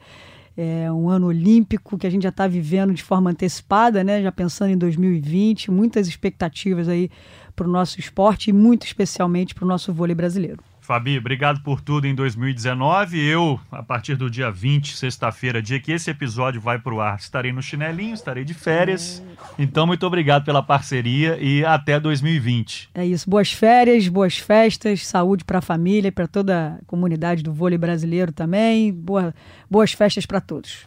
[0.55, 4.21] é um ano olímpico que a gente já está vivendo de forma antecipada, né?
[4.21, 7.09] Já pensando em 2020, muitas expectativas aí
[7.55, 10.61] para o nosso esporte e muito especialmente para o nosso vôlei brasileiro.
[10.85, 13.19] Fabi, obrigado por tudo em 2019.
[13.19, 17.17] Eu, a partir do dia 20, sexta-feira, dia que esse episódio vai para o ar,
[17.17, 19.23] estarei no chinelinho, estarei de férias.
[19.57, 22.91] Então, muito obrigado pela parceria e até 2020.
[22.93, 23.27] É isso.
[23.27, 28.31] Boas férias, boas festas, saúde para a família, para toda a comunidade do vôlei brasileiro
[28.31, 28.93] também.
[28.93, 29.33] Boa,
[29.67, 30.85] boas festas para todos.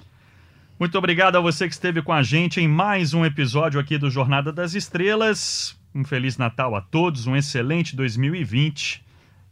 [0.79, 4.09] Muito obrigado a você que esteve com a gente em mais um episódio aqui do
[4.09, 5.78] Jornada das Estrelas.
[5.99, 9.05] Um Feliz Natal a todos, um excelente 2020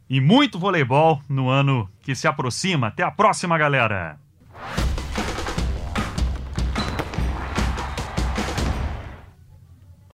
[0.09, 2.87] e muito voleibol no ano que se aproxima.
[2.87, 4.17] Até a próxima, galera!